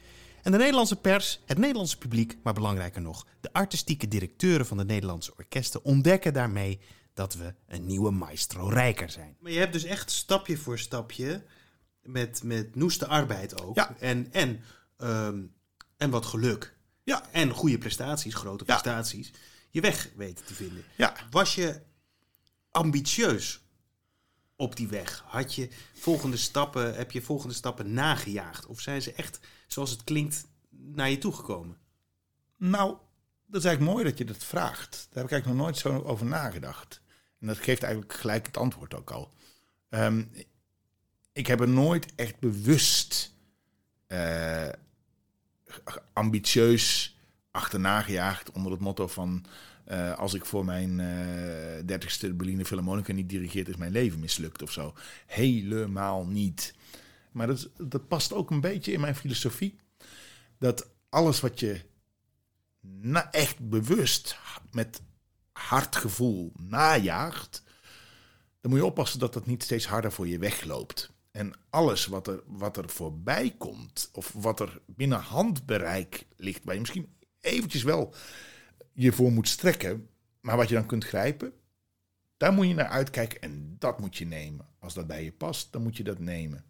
En 0.43 0.53
de 0.53 0.59
Nederlandse 0.59 0.97
pers, 0.97 1.41
het 1.47 1.59
Nederlandse 1.59 1.99
publiek, 1.99 2.37
maar 2.43 2.53
belangrijker 2.55 3.01
nog, 3.01 3.27
de 3.41 3.53
artistieke 3.53 4.09
directeuren 4.09 4.67
van 4.67 4.77
de 4.77 4.85
Nederlandse 4.85 5.37
orkesten 5.37 5.85
ontdekken 5.85 6.33
daarmee 6.33 6.81
dat 7.15 7.35
we 7.35 7.55
een 7.67 7.87
nieuwe 7.87 8.11
maestro 8.11 8.69
rijker 8.69 9.11
zijn. 9.11 9.37
Maar 9.41 9.53
je 9.53 9.59
hebt 9.59 9.73
dus 9.73 9.85
echt 9.85 10.11
stapje 10.11 10.57
voor 10.57 10.79
stapje, 10.79 11.45
met, 12.03 12.43
met 12.43 12.75
noeste 12.75 13.07
arbeid 13.07 13.63
ook. 13.63 13.77
Ja. 13.77 13.97
En, 13.99 14.33
en, 14.33 14.61
ehm, 14.97 15.43
en 15.97 16.11
wat 16.11 16.27
geluk. 16.27 16.77
Ja. 17.05 17.29
En 17.33 17.51
goede 17.51 17.79
prestaties, 17.79 18.35
grote 18.35 18.65
Ja. 18.67 18.73
prestaties. 18.73 19.33
Je 19.71 19.81
weg 19.81 20.11
weten 20.17 20.45
te 20.45 20.55
vinden. 20.55 20.85
Ja. 20.97 21.15
Was 21.31 21.55
je 21.55 21.81
ambitieus 22.71 23.67
op 24.59 24.77
die 24.77 24.89
weg? 24.89 25.25
Had 25.27 25.55
je 25.55 25.69
volgende 25.93 26.37
stappen, 26.37 26.95
heb 26.95 27.11
je 27.13 27.23
volgende 27.23 27.55
stappen 27.55 27.93
nagejaagd? 27.93 28.67
Of 28.67 28.81
zijn 28.81 29.03
ze 29.03 29.13
echt, 29.13 29.41
zoals 29.67 29.91
het 29.91 30.05
klinkt, 30.05 30.47
naar 30.71 31.11
je 31.11 31.19
toegekomen? 31.19 31.77
Nou, 32.57 32.97
dat 33.47 33.61
is 33.61 33.67
eigenlijk 33.67 33.95
mooi 33.95 34.05
dat 34.05 34.19
je 34.19 34.25
dat 34.25 34.45
vraagt. 34.45 34.91
Daar 34.91 35.23
heb 35.23 35.25
ik 35.25 35.31
eigenlijk 35.31 35.47
nog 35.47 35.57
nooit 35.57 35.77
zo 35.77 36.03
over 36.03 36.27
nagedacht. 36.27 37.01
En 37.41 37.47
dat 37.47 37.59
geeft 37.59 37.83
eigenlijk 37.83 38.13
gelijk 38.13 38.47
het 38.47 38.57
antwoord 38.57 38.95
ook 38.95 39.11
al. 39.11 39.33
Ehm, 39.89 40.25
ik 41.33 41.47
heb 41.47 41.61
er 41.61 41.69
nooit 41.69 42.15
echt 42.15 42.39
bewust 42.39 43.35
eh, 44.07 44.69
ambitieus 46.13 47.17
achterna 47.51 48.03
gejaagd 48.03 48.51
onder 48.51 48.73
het 48.73 48.81
motto 48.81 49.07
van... 49.07 49.45
eh, 49.89 50.19
als 50.19 50.35
ik 50.35 50.45
voor 50.45 50.65
mijn 50.65 51.01
eh 51.01 51.87
dertigste 51.87 52.27
de 52.27 52.35
Berliner 52.35 52.65
Philharmonica 52.65 53.13
niet 53.13 53.29
dirigeert, 53.29 53.69
is 53.69 53.77
mijn 53.77 53.93
leven 53.93 54.21
mislukt 54.21 54.63
of 54.63 54.73
zo. 54.73 54.95
Helemaal 55.27 56.27
niet. 56.27 56.75
Maar 57.33 57.47
dat, 57.47 57.71
dat 57.77 58.09
past 58.09 58.33
ook 58.33 58.51
een 58.51 58.61
beetje 58.61 58.93
in 58.93 59.01
mijn 59.01 59.15
filosofie. 59.15 59.79
Dat 60.59 60.91
alles 61.09 61.41
wat 61.41 61.61
je 61.61 61.81
na, 62.81 63.31
echt 63.31 63.69
bewust 63.69 64.39
met 64.71 65.01
hard 65.53 65.97
gevoel 65.97 66.53
najaagt, 66.63 67.63
dan 68.61 68.71
moet 68.71 68.81
je 68.81 68.87
oppassen 68.87 69.19
dat 69.19 69.33
dat 69.33 69.47
niet 69.47 69.63
steeds 69.63 69.87
harder 69.87 70.13
voor 70.13 70.29
je 70.29 70.39
wegloopt. 70.39 71.11
En 71.31 71.53
alles 71.71 72.07
wat 72.07 72.27
er, 72.27 72.43
wat 72.47 72.77
er 72.77 72.89
voorbij 72.89 73.55
komt, 73.59 74.11
of 74.13 74.33
wat 74.33 74.61
er 74.61 74.81
binnen 74.87 75.21
handbereik 75.21 76.27
ligt, 76.37 76.65
waar 76.65 76.75
je 76.75 76.81
misschien 76.81 77.15
eventjes 77.41 77.83
wel 77.83 78.15
je 79.03 79.13
voor 79.13 79.33
moet 79.33 79.49
strekken, 79.49 80.09
maar 80.41 80.57
wat 80.57 80.69
je 80.69 80.75
dan 80.75 80.87
kunt 80.87 81.05
grijpen, 81.05 81.53
daar 82.37 82.53
moet 82.53 82.69
je 82.69 82.75
naar 82.75 82.89
uitkijken 82.89 83.41
en 83.41 83.77
dat 83.79 84.01
moet 84.01 84.17
je 84.17 84.27
nemen. 84.27 84.67
Als 84.79 84.95
dat 84.95 85.07
bij 85.07 85.25
je 85.25 85.33
past, 85.33 85.73
dan 85.73 85.83
moet 85.83 85.97
je 85.97 86.05
dat 86.05 86.19
nemen. 86.19 86.65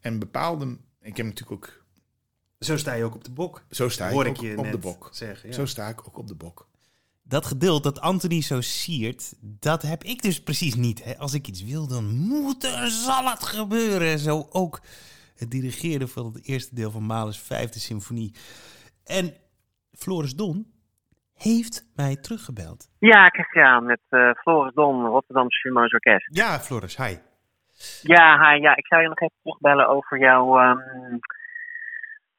En 0.00 0.18
bepaalde, 0.18 0.78
ik 1.00 1.16
heb 1.16 1.26
natuurlijk 1.26 1.52
ook, 1.52 1.84
Zo 2.58 2.76
sta 2.76 2.92
je 2.92 3.04
ook 3.04 3.14
op 3.14 3.24
de 3.24 3.30
bok. 3.30 3.64
zo 3.70 3.88
sta 3.88 4.06
ik 4.06 4.12
Hoor 4.12 4.26
ook 4.26 4.34
ik 4.34 4.40
je 4.40 4.56
op 4.58 4.64
net 4.64 4.72
de 4.72 4.78
bok. 4.78 5.08
zeggen. 5.12 5.48
Ja. 5.48 5.54
Zo 5.54 5.66
sta 5.66 5.88
ik 5.88 6.06
ook 6.08 6.18
op 6.18 6.26
de 6.26 6.34
bok. 6.34 6.68
Dat 7.22 7.46
geduld 7.46 7.82
dat 7.82 8.00
Anthony 8.00 8.40
zo 8.40 8.60
siert, 8.60 9.34
dat 9.40 9.82
heb 9.82 10.04
ik 10.04 10.22
dus 10.22 10.42
precies 10.42 10.74
niet. 10.74 11.04
Hè. 11.04 11.18
Als 11.18 11.32
ik 11.34 11.46
iets 11.48 11.62
wil, 11.62 11.86
dan 11.86 12.04
moet 12.14 12.64
er, 12.64 12.90
zal 12.90 13.30
het 13.30 13.42
gebeuren. 13.44 14.18
Zo 14.18 14.46
ook 14.50 14.80
het 15.34 15.50
dirigeren 15.50 16.08
van 16.08 16.26
het 16.34 16.44
eerste 16.44 16.74
deel 16.74 16.90
van 16.90 17.02
Mahler's 17.02 17.38
vijfde 17.38 17.78
symfonie. 17.78 18.34
En 19.04 19.34
Floris 19.92 20.34
Don 20.34 20.66
heeft 21.42 21.90
mij 21.96 22.16
teruggebeld. 22.16 22.90
Ja, 22.98 23.26
Christian, 23.26 23.84
met 23.84 24.00
eh, 24.08 24.30
Floris 24.30 24.74
Don, 24.74 25.06
Rotterdamse 25.06 25.58
Philharmonisch 25.58 25.92
Orkest. 25.92 26.36
Ja, 26.36 26.58
Floris, 26.58 26.96
hi. 26.96 27.16
Ja, 28.02 28.50
hi, 28.50 28.60
ja, 28.60 28.76
ik 28.76 28.86
zou 28.86 29.02
je 29.02 29.08
nog 29.08 29.20
even 29.20 29.36
terugbellen 29.42 29.88
over 29.88 30.18
jouw 30.18 30.58
ehm, 30.58 31.18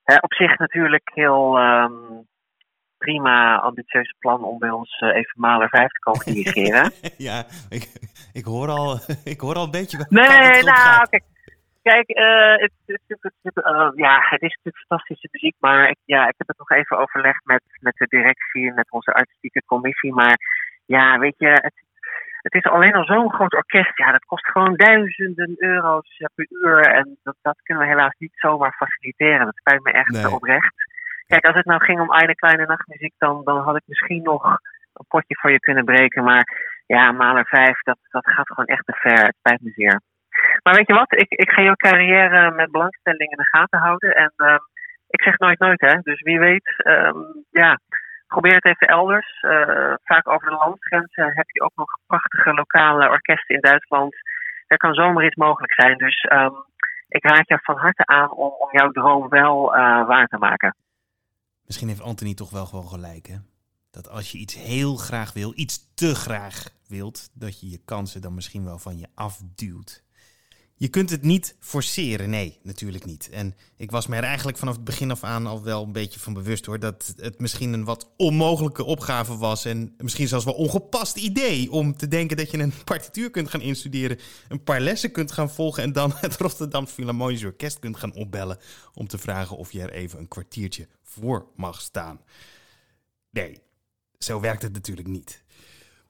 hè, 0.03 0.15
op 0.21 0.33
zich 0.33 0.57
natuurlijk 0.57 1.11
heel 1.13 1.57
ehm, 1.57 1.91
prima 2.97 3.57
ambitieuze 3.57 4.15
plan 4.19 4.43
om 4.43 4.59
bij 4.59 4.69
ons 4.69 4.99
eh, 4.99 5.15
even 5.15 5.33
Maler 5.35 5.69
5 5.69 5.87
te 5.87 5.99
komen 5.99 6.25
dirigeren. 6.25 6.91
ja, 7.27 7.45
ik, 7.69 7.91
ik, 8.33 8.45
hoor 8.45 8.67
al, 8.67 8.99
ik 9.33 9.39
hoor 9.39 9.55
al 9.55 9.63
een 9.63 9.71
beetje 9.71 10.05
nee, 10.09 10.63
nou, 10.63 11.07
kijk, 11.09 11.23
kijk 11.81 12.07
eh, 12.09 12.55
het, 12.55 12.71
het, 12.85 13.63
eh, 13.63 13.89
ja, 13.95 14.15
het 14.29 14.41
is 14.41 14.55
natuurlijk 14.55 14.85
fantastische 14.87 15.27
muziek, 15.31 15.55
maar 15.59 15.89
ik, 15.89 15.97
ja, 16.05 16.21
ik 16.27 16.33
heb 16.37 16.47
het 16.47 16.57
nog 16.57 16.69
even 16.69 16.97
overlegd 16.97 17.45
met, 17.45 17.61
met 17.79 17.95
de 17.95 18.05
directie 18.07 18.67
en 18.69 18.73
met 18.75 18.91
onze 18.91 19.13
artistieke 19.13 19.63
commissie. 19.65 20.13
Maar 20.13 20.37
ja, 20.85 21.19
weet 21.19 21.35
je, 21.37 21.47
het, 21.47 21.73
het 22.41 22.53
is 22.53 22.63
alleen 22.63 22.93
al 22.93 23.05
zo'n 23.05 23.33
groot 23.33 23.53
orkest. 23.53 23.97
Ja, 23.97 24.11
dat 24.11 24.25
kost 24.25 24.45
gewoon 24.51 24.75
duizenden 24.75 25.55
euro's 25.57 26.17
per 26.35 26.45
uur. 26.49 26.79
En 26.81 27.17
dat, 27.23 27.35
dat 27.41 27.61
kunnen 27.63 27.83
we 27.83 27.89
helaas 27.89 28.15
niet 28.17 28.33
zomaar 28.35 28.73
faciliteren. 28.73 29.45
Dat 29.45 29.55
spijt 29.55 29.83
me 29.83 29.91
echt 29.91 30.11
Nee. 30.11 30.29
oprecht. 30.31 30.73
Kijk, 31.27 31.45
als 31.45 31.55
het 31.55 31.65
nou 31.65 31.83
ging 31.83 31.99
om 31.99 32.11
Eine 32.11 32.35
Kleine 32.35 32.65
Nachtmuziek, 32.65 33.13
dan, 33.17 33.43
dan 33.43 33.57
had 33.61 33.75
ik 33.75 33.83
misschien 33.85 34.23
nog 34.23 34.43
een 34.93 35.05
potje 35.07 35.35
voor 35.39 35.51
je 35.51 35.59
kunnen 35.59 35.85
breken. 35.85 36.23
Maar 36.23 36.47
ja, 36.85 37.11
Maler 37.11 37.45
5, 37.45 37.81
dat, 37.81 37.97
dat 38.09 38.27
gaat 38.27 38.47
gewoon 38.47 38.65
echt 38.65 38.85
te 38.85 38.93
ver. 38.93 39.25
Het 39.25 39.35
spijt 39.37 39.61
me 39.61 39.71
zeer. 39.75 40.01
Maar 40.63 40.75
weet 40.75 40.87
je 40.87 40.93
wat? 40.93 41.13
Ik, 41.13 41.29
ik 41.29 41.49
ga 41.49 41.61
jouw 41.61 41.75
carrière 41.75 42.51
met 42.51 42.71
belangstelling 42.71 43.31
in 43.31 43.37
de 43.37 43.49
gaten 43.49 43.79
houden. 43.79 44.15
En 44.15 44.33
ehm, 44.35 44.59
ik 45.07 45.21
zeg 45.21 45.37
nooit 45.37 45.59
nooit, 45.59 45.81
hè. 45.81 45.99
Dus 46.01 46.21
wie 46.21 46.39
weet, 46.39 46.73
ehm, 46.77 47.17
ja, 47.49 47.79
probeer 48.27 48.55
het 48.55 48.65
even 48.65 48.87
elders. 48.87 49.41
Eh, 49.41 49.93
vaak 50.03 50.27
over 50.27 50.49
de 50.49 50.55
landsgrenzen 50.55 51.35
heb 51.35 51.49
je 51.49 51.61
ook 51.61 51.75
nog 51.75 51.97
prachtige 52.07 52.53
lokale 52.53 53.09
orkesten 53.09 53.55
in 53.55 53.61
Duitsland. 53.61 54.15
Er 54.67 54.77
kan 54.77 54.93
zomaar 54.93 55.25
iets 55.25 55.35
mogelijk 55.35 55.73
zijn. 55.73 55.97
Dus 55.97 56.21
ehm, 56.21 56.53
ik 57.07 57.23
raad 57.23 57.47
je 57.47 57.59
van 57.61 57.77
harte 57.77 58.05
aan 58.05 58.31
om, 58.31 58.51
om 58.59 58.69
jouw 58.71 58.91
droom 58.91 59.29
wel 59.29 59.75
eh, 59.75 60.07
waar 60.07 60.27
te 60.27 60.37
maken. 60.37 60.75
Misschien 61.65 61.87
heeft 61.87 62.01
Anthony 62.01 62.33
toch 62.33 62.51
wel 62.51 62.65
gewoon 62.65 62.87
gelijk, 62.87 63.27
hè? 63.27 63.35
Dat 63.91 64.09
als 64.09 64.31
je 64.31 64.37
iets 64.37 64.55
heel 64.55 64.95
graag 64.95 65.33
wil, 65.33 65.53
iets 65.55 65.93
te 65.95 66.15
graag 66.15 66.69
wilt, 66.87 67.29
dat 67.33 67.59
je 67.59 67.69
je 67.69 67.81
kansen 67.85 68.21
dan 68.21 68.33
misschien 68.33 68.63
wel 68.63 68.79
van 68.79 68.97
je 68.97 69.07
afduwt. 69.15 70.03
Je 70.81 70.87
kunt 70.87 71.09
het 71.09 71.21
niet 71.21 71.55
forceren, 71.59 72.29
nee, 72.29 72.59
natuurlijk 72.63 73.05
niet. 73.05 73.29
En 73.29 73.55
ik 73.77 73.91
was 73.91 74.07
me 74.07 74.15
er 74.15 74.23
eigenlijk 74.23 74.57
vanaf 74.57 74.75
het 74.75 74.83
begin 74.83 75.11
af 75.11 75.23
aan 75.23 75.47
al 75.47 75.63
wel 75.63 75.83
een 75.83 75.91
beetje 75.91 76.19
van 76.19 76.33
bewust 76.33 76.65
hoor, 76.65 76.79
dat 76.79 77.13
het 77.17 77.39
misschien 77.39 77.73
een 77.73 77.83
wat 77.83 78.09
onmogelijke 78.17 78.83
opgave 78.83 79.37
was 79.37 79.65
en 79.65 79.93
misschien 79.97 80.27
zelfs 80.27 80.45
wel 80.45 80.53
ongepast 80.53 81.17
idee 81.17 81.71
om 81.71 81.97
te 81.97 82.07
denken 82.07 82.37
dat 82.37 82.51
je 82.51 82.57
een 82.57 82.73
partituur 82.83 83.31
kunt 83.31 83.49
gaan 83.49 83.61
instuderen, 83.61 84.19
een 84.47 84.63
paar 84.63 84.79
lessen 84.79 85.11
kunt 85.11 85.31
gaan 85.31 85.51
volgen 85.51 85.83
en 85.83 85.93
dan 85.93 86.13
het 86.25 86.37
Rotterdam 86.37 86.87
Philharmonisch 86.87 87.43
Orkest 87.43 87.79
kunt 87.79 87.97
gaan 87.97 88.13
opbellen 88.13 88.57
om 88.93 89.07
te 89.07 89.17
vragen 89.17 89.57
of 89.57 89.71
je 89.71 89.81
er 89.81 89.93
even 89.93 90.19
een 90.19 90.27
kwartiertje 90.27 90.87
voor 91.03 91.47
mag 91.55 91.81
staan. 91.81 92.21
Nee, 93.29 93.61
zo 94.17 94.39
werkt 94.39 94.61
het 94.61 94.73
natuurlijk 94.73 95.07
niet. 95.07 95.43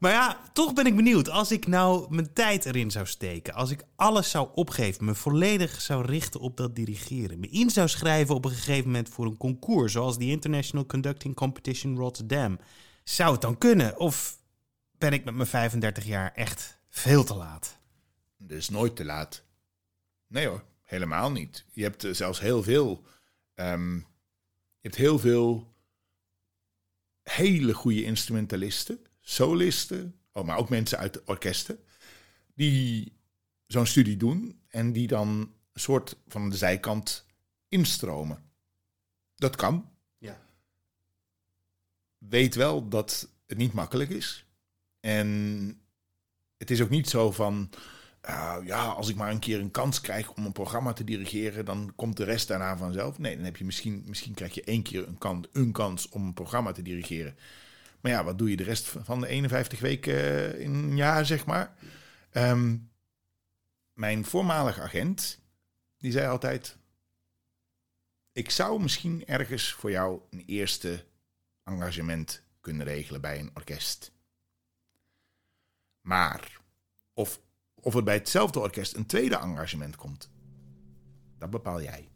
Maar 0.02 0.12
ja, 0.12 0.50
toch 0.54 0.74
ben 0.74 0.86
ik 0.86 0.96
benieuwd. 0.96 1.30
Als 1.30 1.52
ik 1.52 1.68
nou 1.68 2.16
mijn 2.16 2.34
tijd 2.34 2.66
erin 2.66 2.92
zou 2.92 3.06
steken, 3.06 3.54
als 3.54 3.70
ik 3.72 3.84
alles 3.96 4.30
zou 4.30 4.50
opgeven, 4.54 5.06
me 5.06 5.16
volledig 5.16 5.82
zou 5.82 6.06
richten 6.06 6.40
op 6.40 6.58
dat 6.58 6.76
dirigeren, 6.76 7.40
me 7.40 7.48
in 7.48 7.70
zou 7.70 7.88
schrijven 7.88 8.36
op 8.36 8.46
een 8.46 8.52
gegeven 8.52 8.86
moment 8.86 9.10
voor 9.10 9.26
een 9.26 9.38
concours, 9.38 9.92
zoals 9.92 10.18
de 10.18 10.26
International 10.26 10.86
Conducting 10.86 11.36
Competition 11.36 11.98
Rotterdam, 11.98 12.60
zou 13.04 13.32
het 13.32 13.42
dan 13.42 13.58
kunnen? 13.58 14.00
Of 14.00 14.38
ben 14.98 15.14
ik 15.14 15.24
met 15.24 15.36
mijn 15.36 15.48
35 15.48 16.06
jaar 16.06 16.32
echt 16.34 16.80
veel 16.90 17.24
te 17.24 17.36
laat? 17.36 17.78
Het 18.38 18.52
is 18.52 18.70
nooit 18.70 18.96
te 18.96 19.06
laat. 19.06 19.44
Nee 20.28 20.48
hoor, 20.48 20.64
helemaal 20.82 21.32
niet. 21.32 21.66
Je 21.72 21.84
hebt 21.84 22.04
eh, 22.04 22.14
zelfs 22.14 22.40
heel 22.40 22.64
veel. 22.64 23.04
ehm, 23.54 23.96
je 23.96 24.88
hebt 24.88 24.96
heel 24.96 25.20
veel 25.20 25.74
hele 27.24 27.74
goede 27.74 28.04
instrumentalisten, 28.04 29.00
solisten, 29.32 30.16
oh, 30.32 30.46
maar 30.46 30.58
ook 30.58 30.70
mensen 30.70 30.98
uit 30.98 31.14
de 31.14 31.22
orkesten, 31.26 31.80
die 32.54 33.14
zo'n 33.68 33.86
studie 33.86 34.18
doen 34.18 34.62
en 34.68 34.92
die 34.92 35.08
dan 35.08 35.28
een 35.74 35.82
soort 35.82 36.18
van 36.28 36.50
de 36.50 36.58
zijkant 36.58 37.26
instromen. 37.68 38.44
Dat 39.36 39.56
kan. 39.56 39.90
Ja. 40.18 40.42
Weet 42.18 42.56
wel 42.56 42.88
dat 42.88 43.30
het 43.48 43.58
niet 43.58 43.74
makkelijk 43.74 44.10
is. 44.10 44.46
En 45.00 45.82
het 46.58 46.72
is 46.72 46.82
ook 46.82 46.90
niet 46.90 47.10
zo 47.10 47.32
van, 47.32 47.70
uh, 48.30 48.58
ja, 48.64 48.86
als 48.86 49.10
ik 49.10 49.16
maar 49.16 49.32
een 49.32 49.40
keer 49.40 49.60
een 49.60 49.72
kans 49.72 50.02
krijg 50.02 50.32
om 50.34 50.46
een 50.46 50.52
programma 50.52 50.94
te 50.94 51.04
dirigeren, 51.04 51.66
dan 51.66 51.94
komt 51.96 52.18
de 52.18 52.24
rest 52.24 52.48
daarna 52.48 52.78
vanzelf. 52.78 53.20
Nee, 53.20 53.36
dan 53.36 53.46
heb 53.46 53.58
je 53.58 53.66
misschien, 53.66 54.04
misschien 54.06 54.34
krijg 54.34 54.54
je 54.54 54.64
één 54.64 54.84
keer 54.84 55.08
een 55.08 55.18
kans, 55.18 55.48
een 55.52 55.72
kans 55.72 56.10
om 56.10 56.26
een 56.26 56.34
programma 56.34 56.72
te 56.72 56.82
dirigeren. 56.82 57.36
Maar 58.02 58.12
ja, 58.12 58.24
wat 58.24 58.38
doe 58.38 58.50
je 58.50 58.58
de 58.58 58.64
rest 58.64 58.88
van 58.88 59.20
de 59.22 59.28
51 59.28 59.80
weken 59.80 60.14
uh, 60.14 60.60
in 60.60 60.74
een 60.74 60.96
jaar, 60.96 61.26
zeg 61.26 61.46
maar? 61.46 61.76
Um, 62.32 62.92
mijn 63.94 64.26
voormalige 64.26 64.82
agent, 64.82 65.40
die 65.98 66.12
zei 66.12 66.28
altijd, 66.28 66.78
ik 68.32 68.50
zou 68.50 68.82
misschien 68.82 69.26
ergens 69.26 69.74
voor 69.74 69.92
jou 69.92 70.22
een 70.30 70.44
eerste 70.46 71.06
engagement 71.64 72.44
kunnen 72.60 72.86
regelen 72.86 73.22
bij 73.22 73.40
een 73.40 73.52
orkest. 73.54 74.12
Maar 76.02 76.60
of 77.14 77.42
Of 77.84 77.96
er 77.96 78.04
bij 78.04 78.16
hetzelfde 78.16 78.60
orkest 78.60 78.96
een 78.96 79.06
tweede 79.06 79.38
engagement 79.38 79.96
komt, 79.96 80.32
dat 81.38 81.50
bepaal 81.50 81.82
jij. 81.82 82.11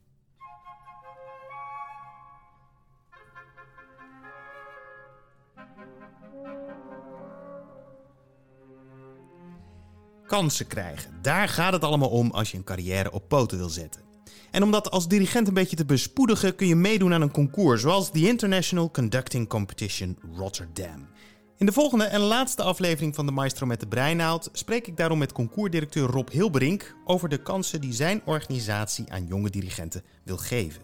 Kansen 10.28 10.68
krijgen. 10.68 11.12
Daar 11.22 11.50
gaat 11.50 11.74
het 11.74 11.84
allemaal 11.84 12.10
om 12.10 12.32
als 12.32 12.52
je 12.52 12.58
een 12.58 12.64
carrière 12.64 13.12
op 13.12 13.28
poten 13.28 13.58
wil 13.58 13.70
zetten. 13.70 14.02
En 14.52 14.64
om 14.64 14.72
dat 14.72 14.92
als 14.92 15.08
dirigent 15.08 15.48
een 15.48 15.54
beetje 15.54 15.76
te 15.76 15.86
bespoedigen, 15.86 16.56
kun 16.56 16.68
je 16.68 16.76
meedoen 16.76 17.14
aan 17.14 17.22
een 17.22 17.32
concours, 17.32 17.82
zoals 17.82 18.12
de 18.12 18.28
International 18.28 18.92
Conducting 18.92 19.48
Competition 19.48 20.18
Rotterdam. 20.36 21.08
In 21.58 21.66
de 21.66 21.72
volgende 21.72 22.04
en 22.04 22.20
laatste 22.20 22.64
aflevering 22.64 23.16
van 23.16 23.26
de 23.26 23.32
Maestro 23.32 23.66
met 23.66 23.80
de 23.80 23.88
Breinaald 23.88 24.50
spreek 24.52 24.88
ik 24.88 24.98
daarom 24.98 25.18
met 25.18 25.32
concoursdirecteur 25.32 26.08
Rob 26.08 26.30
Hilberink 26.30 26.96
over 27.06 27.30
de 27.30 27.42
kansen 27.42 27.82
die 27.82 27.94
zijn 27.94 28.22
organisatie 28.26 29.12
aan 29.12 29.28
jonge 29.28 29.50
dirigenten 29.50 30.04
wil 30.24 30.38
geven. 30.38 30.82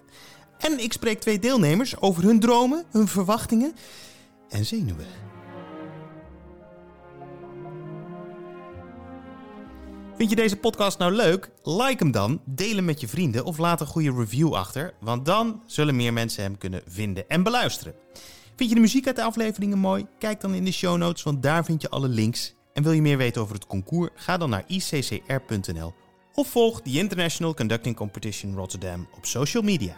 En 0.57 0.79
ik 0.79 0.93
spreek 0.93 1.19
twee 1.19 1.39
deelnemers 1.39 2.01
over 2.01 2.23
hun 2.23 2.39
dromen, 2.39 2.85
hun 2.91 3.07
verwachtingen 3.07 3.73
en 4.49 4.65
zenuwen. 4.65 5.30
Vind 10.21 10.33
je 10.33 10.39
deze 10.39 10.55
podcast 10.55 10.97
nou 10.97 11.11
leuk? 11.11 11.49
Like 11.63 12.03
hem 12.03 12.11
dan, 12.11 12.41
deel 12.45 12.75
hem 12.75 12.85
met 12.85 13.01
je 13.01 13.07
vrienden 13.07 13.45
of 13.45 13.57
laat 13.57 13.81
een 13.81 13.87
goede 13.87 14.11
review 14.11 14.53
achter, 14.53 14.93
want 14.99 15.25
dan 15.25 15.61
zullen 15.65 15.95
meer 15.95 16.13
mensen 16.13 16.43
hem 16.43 16.57
kunnen 16.57 16.81
vinden 16.87 17.29
en 17.29 17.43
beluisteren. 17.43 17.93
Vind 18.55 18.69
je 18.69 18.75
de 18.75 18.81
muziek 18.81 19.07
uit 19.07 19.15
de 19.15 19.23
afleveringen 19.23 19.77
mooi? 19.77 20.05
Kijk 20.19 20.41
dan 20.41 20.53
in 20.53 20.65
de 20.65 20.71
show 20.71 20.97
notes, 20.97 21.23
want 21.23 21.43
daar 21.43 21.65
vind 21.65 21.81
je 21.81 21.89
alle 21.89 22.07
links. 22.07 22.53
En 22.73 22.83
wil 22.83 22.91
je 22.91 23.01
meer 23.01 23.17
weten 23.17 23.41
over 23.41 23.55
het 23.55 23.67
concours? 23.67 24.09
Ga 24.15 24.37
dan 24.37 24.49
naar 24.49 24.63
iccr.nl 24.67 25.93
of 26.33 26.47
volg 26.47 26.81
de 26.81 26.91
International 26.91 27.53
Conducting 27.53 27.95
Competition 27.95 28.55
Rotterdam 28.55 29.07
op 29.17 29.25
social 29.25 29.63
media. 29.63 29.95